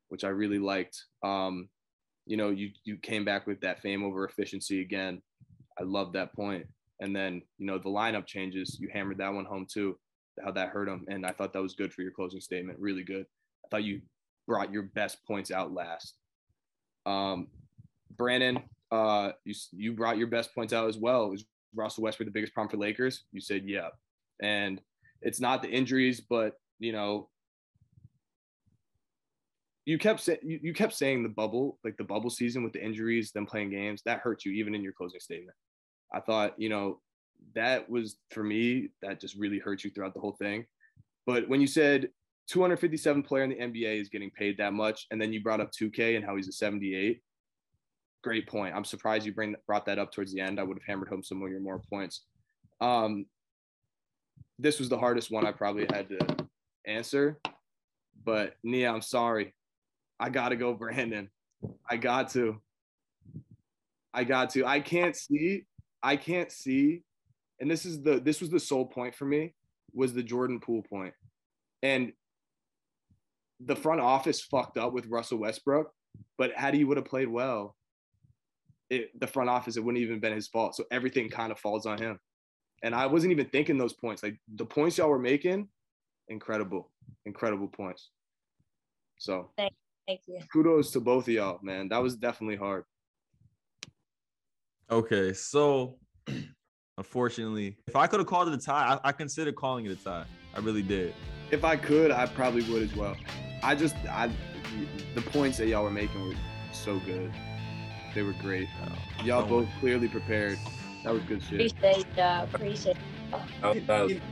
which 0.07 0.23
I 0.23 0.29
really 0.29 0.57
liked. 0.57 0.99
Um, 1.21 1.69
you 2.25 2.37
know, 2.37 2.49
you 2.49 2.71
you 2.85 2.97
came 2.97 3.23
back 3.23 3.45
with 3.45 3.61
that 3.61 3.83
fame 3.83 4.03
over 4.03 4.25
efficiency 4.25 4.81
again. 4.81 5.21
I 5.79 5.83
love 5.83 6.13
that 6.13 6.33
point. 6.33 6.65
And 6.99 7.15
then, 7.15 7.41
you 7.57 7.67
know, 7.67 7.77
the 7.77 7.89
lineup 7.89 8.25
changes, 8.25 8.77
you 8.79 8.89
hammered 8.91 9.19
that 9.19 9.33
one 9.33 9.45
home 9.45 9.67
too, 9.71 9.97
how 10.43 10.51
that 10.51 10.69
hurt 10.69 10.87
him. 10.87 11.05
And 11.07 11.25
I 11.25 11.31
thought 11.31 11.53
that 11.53 11.61
was 11.61 11.75
good 11.75 11.93
for 11.93 12.01
your 12.01 12.11
closing 12.11 12.41
statement. 12.41 12.79
Really 12.79 13.03
good. 13.03 13.25
I 13.63 13.67
thought 13.69 13.83
you 13.83 14.01
brought 14.47 14.71
your 14.71 14.83
best 14.83 15.23
points 15.25 15.51
out 15.51 15.73
last. 15.73 16.15
Um, 17.05 17.47
Brandon, 18.15 18.63
uh, 18.91 19.31
you, 19.45 19.53
you 19.71 19.93
brought 19.93 20.17
your 20.17 20.27
best 20.27 20.55
points 20.55 20.73
out 20.73 20.87
as 20.87 20.97
well. 20.97 21.29
Was 21.29 21.45
Russell 21.75 22.03
Westbrook 22.03 22.27
the 22.27 22.31
biggest 22.31 22.53
problem 22.53 22.71
for 22.71 22.77
Lakers? 22.77 23.25
You 23.31 23.41
said, 23.41 23.63
yeah. 23.65 23.89
And 24.41 24.81
it's 25.21 25.39
not 25.39 25.61
the 25.61 25.69
injuries, 25.69 26.21
but, 26.21 26.53
you 26.79 26.91
know, 26.91 27.29
you 29.85 29.97
kept 29.97 30.19
saying 30.19 30.39
you, 30.43 30.59
you 30.61 30.73
kept 30.73 30.93
saying 30.93 31.23
the 31.23 31.29
bubble, 31.29 31.79
like 31.83 31.95
the 31.95 32.03
bubble 32.03 32.29
season 32.29 32.61
with 32.61 32.73
the 32.73 32.83
injuries, 32.83 33.31
them 33.31 33.45
playing 33.45 33.69
games, 33.69 34.01
that 34.05 34.19
hurt 34.19 34.43
you 34.43 34.51
even 34.51 34.75
in 34.75 34.83
your 34.83 34.91
closing 34.91 35.19
statement. 35.21 35.55
I 36.13 36.19
thought, 36.19 36.53
you 36.57 36.69
know, 36.69 36.99
that 37.55 37.89
was 37.89 38.17
for 38.31 38.43
me, 38.43 38.89
that 39.01 39.19
just 39.19 39.35
really 39.35 39.59
hurt 39.59 39.83
you 39.83 39.89
throughout 39.89 40.13
the 40.13 40.19
whole 40.19 40.35
thing. 40.39 40.65
But 41.25 41.47
when 41.49 41.61
you 41.61 41.67
said 41.67 42.09
257 42.47 43.23
player 43.23 43.43
in 43.43 43.49
the 43.49 43.55
NBA 43.55 43.99
is 43.99 44.09
getting 44.09 44.31
paid 44.31 44.57
that 44.57 44.73
much, 44.73 45.07
and 45.11 45.21
then 45.21 45.33
you 45.33 45.41
brought 45.41 45.59
up 45.59 45.71
2K 45.71 46.15
and 46.15 46.25
how 46.25 46.35
he's 46.35 46.47
a 46.47 46.53
78, 46.53 47.21
great 48.23 48.47
point. 48.47 48.75
I'm 48.75 48.85
surprised 48.85 49.25
you 49.25 49.33
bring 49.33 49.55
brought 49.65 49.85
that 49.85 49.99
up 49.99 50.11
towards 50.11 50.33
the 50.33 50.41
end. 50.41 50.59
I 50.59 50.63
would 50.63 50.77
have 50.77 50.85
hammered 50.85 51.09
home 51.09 51.23
some 51.23 51.41
of 51.41 51.49
your 51.49 51.59
more 51.59 51.81
points. 51.89 52.23
Um, 52.79 53.25
this 54.59 54.79
was 54.79 54.89
the 54.89 54.97
hardest 54.97 55.31
one 55.31 55.45
I 55.45 55.51
probably 55.51 55.87
had 55.91 56.09
to 56.09 56.47
answer, 56.85 57.39
but 58.23 58.55
Nia, 58.63 58.91
I'm 58.91 59.01
sorry. 59.01 59.53
I 60.19 60.29
got 60.29 60.49
to 60.49 60.55
go 60.55 60.73
Brandon. 60.73 61.29
I 61.89 61.97
got 61.97 62.29
to. 62.31 62.61
I 64.13 64.23
got 64.23 64.51
to. 64.51 64.65
I 64.65 64.79
can't 64.79 65.15
see. 65.15 65.65
I 66.07 66.15
can't 66.15 66.51
see. 66.51 67.03
And 67.59 67.69
this 67.69 67.85
is 67.85 68.01
the 68.01 68.19
this 68.19 68.39
was 68.39 68.49
the 68.49 68.59
sole 68.59 68.85
point 68.85 69.13
for 69.13 69.25
me 69.25 69.53
was 69.93 70.13
the 70.13 70.23
Jordan 70.23 70.59
Poole 70.59 70.83
point. 70.83 71.13
And 71.83 72.13
the 73.59 73.75
front 73.75 73.99
office 73.99 74.41
fucked 74.41 74.77
up 74.77 74.93
with 74.93 75.07
Russell 75.07 75.39
Westbrook, 75.39 75.91
but 76.37 76.53
had 76.53 76.73
he 76.73 76.85
would 76.85 76.97
have 76.97 77.05
played 77.05 77.27
well, 77.27 77.75
it, 78.89 79.19
the 79.19 79.27
front 79.27 79.49
office 79.49 79.75
it 79.75 79.83
wouldn't 79.83 80.01
even 80.01 80.19
been 80.19 80.33
his 80.33 80.47
fault. 80.47 80.75
So 80.75 80.85
everything 80.91 81.29
kind 81.29 81.51
of 81.51 81.59
falls 81.59 81.85
on 81.85 81.97
him. 81.97 82.19
And 82.83 82.95
I 82.95 83.07
wasn't 83.07 83.31
even 83.31 83.47
thinking 83.47 83.77
those 83.77 83.93
points. 83.93 84.23
Like 84.23 84.39
the 84.53 84.65
points 84.65 84.97
y'all 84.97 85.09
were 85.09 85.19
making, 85.19 85.67
incredible, 86.29 86.91
incredible 87.25 87.67
points. 87.67 88.11
So 89.17 89.49
Thank 89.57 89.73
Thank 90.07 90.21
you. 90.27 90.39
Kudos 90.53 90.91
to 90.91 91.01
both 91.01 91.27
of 91.27 91.33
y'all, 91.33 91.59
man. 91.61 91.89
That 91.89 92.01
was 92.01 92.15
definitely 92.15 92.55
hard. 92.55 92.85
Okay, 94.89 95.33
so 95.33 95.97
unfortunately, 96.97 97.77
if 97.87 97.95
I 97.95 98.07
could 98.07 98.19
have 98.19 98.27
called 98.27 98.47
it 98.47 98.53
a 98.53 98.57
tie, 98.57 98.99
I, 99.03 99.09
I 99.09 99.11
considered 99.11 99.55
calling 99.55 99.85
it 99.85 99.91
a 99.91 99.95
tie. 99.95 100.25
I 100.55 100.59
really 100.59 100.81
did. 100.81 101.13
If 101.51 101.65
I 101.65 101.75
could, 101.75 102.09
I 102.11 102.25
probably 102.25 102.63
would 102.71 102.83
as 102.83 102.95
well. 102.95 103.15
I 103.63 103.75
just, 103.75 103.95
I, 104.09 104.29
the 105.13 105.21
points 105.21 105.57
that 105.57 105.67
y'all 105.67 105.83
were 105.83 105.91
making 105.91 106.25
were 106.25 106.35
so 106.71 106.99
good. 106.99 107.33
They 108.15 108.21
were 108.21 108.35
great. 108.41 108.69
Uh, 108.81 109.23
y'all 109.23 109.45
both 109.45 109.67
clearly 109.81 110.07
prepared. 110.07 110.57
That 111.03 111.13
was 111.13 111.23
good 111.23 111.43
shit. 111.43 111.71
Appreciate 111.71 112.05
y'all. 112.15 112.43
Appreciate. 112.45 112.97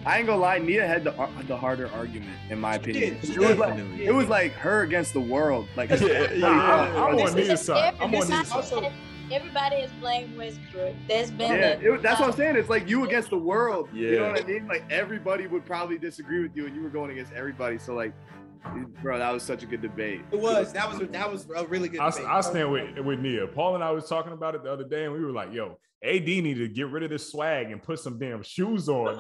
I 0.06 0.20
ain't 0.20 0.28
gonna 0.28 0.38
lie, 0.38 0.58
Nia 0.58 0.88
had 0.88 1.04
the 1.04 1.12
the 1.48 1.58
harder 1.58 1.90
argument 1.92 2.32
in 2.50 2.60
my 2.60 2.76
opinion. 2.76 3.18
It 3.22 3.38
was 3.38 3.58
like 3.58 3.78
it 4.00 4.12
was 4.14 4.30
like 4.30 4.54
her 4.54 4.84
against 4.84 5.14
the 5.14 5.20
world. 5.20 5.68
Like 5.76 5.90
yeah, 6.02 6.32
yeah, 6.32 6.48
I'm 6.96 7.20
on 7.20 7.36
Nia's 7.36 7.62
side. 7.62 7.94
I'm 8.00 8.16
on 8.16 8.30
Nia's 8.30 8.48
side. 8.48 8.94
Everybody 9.32 9.78
is 9.78 9.92
blamed 10.00 10.38
Westbrook. 10.38 10.94
There's 11.08 11.32
been 11.32 11.52
yeah, 11.52 11.94
it, 11.94 12.02
that's 12.04 12.20
what 12.20 12.30
I'm 12.30 12.36
saying. 12.36 12.56
It's 12.56 12.70
like 12.70 12.88
you 12.88 13.06
against 13.06 13.32
the 13.32 13.38
world. 13.38 13.90
Yeah. 13.94 14.10
You 14.10 14.20
know 14.20 14.32
what 14.32 14.44
I 14.44 14.48
mean? 14.48 14.68
Like 14.68 14.84
everybody 14.90 15.48
would 15.48 15.66
probably 15.66 15.98
disagree 15.98 16.44
with 16.44 16.56
you, 16.56 16.68
and 16.68 16.76
you 16.76 16.84
were 16.84 16.90
going 16.90 17.12
against 17.12 17.34
everybody. 17.34 17.80
So 17.80 17.96
like, 17.96 18.14
bro, 19.02 19.18
that 19.18 19.32
was 19.32 19.42
such 19.42 19.64
a 19.64 19.66
good 19.66 19.82
debate. 19.82 20.22
It 20.32 20.40
was. 20.40 20.74
That 20.74 20.90
was 20.90 21.08
that 21.10 21.32
was 21.32 21.48
a 21.56 21.66
really 21.66 21.90
good. 21.90 22.02
I, 22.02 22.12
I 22.28 22.42
stand 22.42 22.72
with 22.72 23.00
with 23.00 23.20
Nia. 23.20 23.48
Paul 23.48 23.76
and 23.76 23.84
I 23.84 23.92
was 23.92 24.08
talking 24.08 24.34
about 24.34 24.54
it 24.54 24.64
the 24.64 24.72
other 24.72 24.88
day, 24.88 25.06
and 25.06 25.14
we 25.14 25.20
were 25.20 25.32
like, 25.32 25.52
"Yo, 25.52 25.80
AD 26.04 26.26
needed 26.26 26.60
to 26.60 26.68
get 26.68 26.90
rid 26.90 27.04
of 27.04 27.10
this 27.10 27.32
swag 27.32 27.72
and 27.72 27.82
put 27.82 28.00
some 28.00 28.20
damn 28.20 28.44
shoes 28.44 28.88
on 28.88 29.20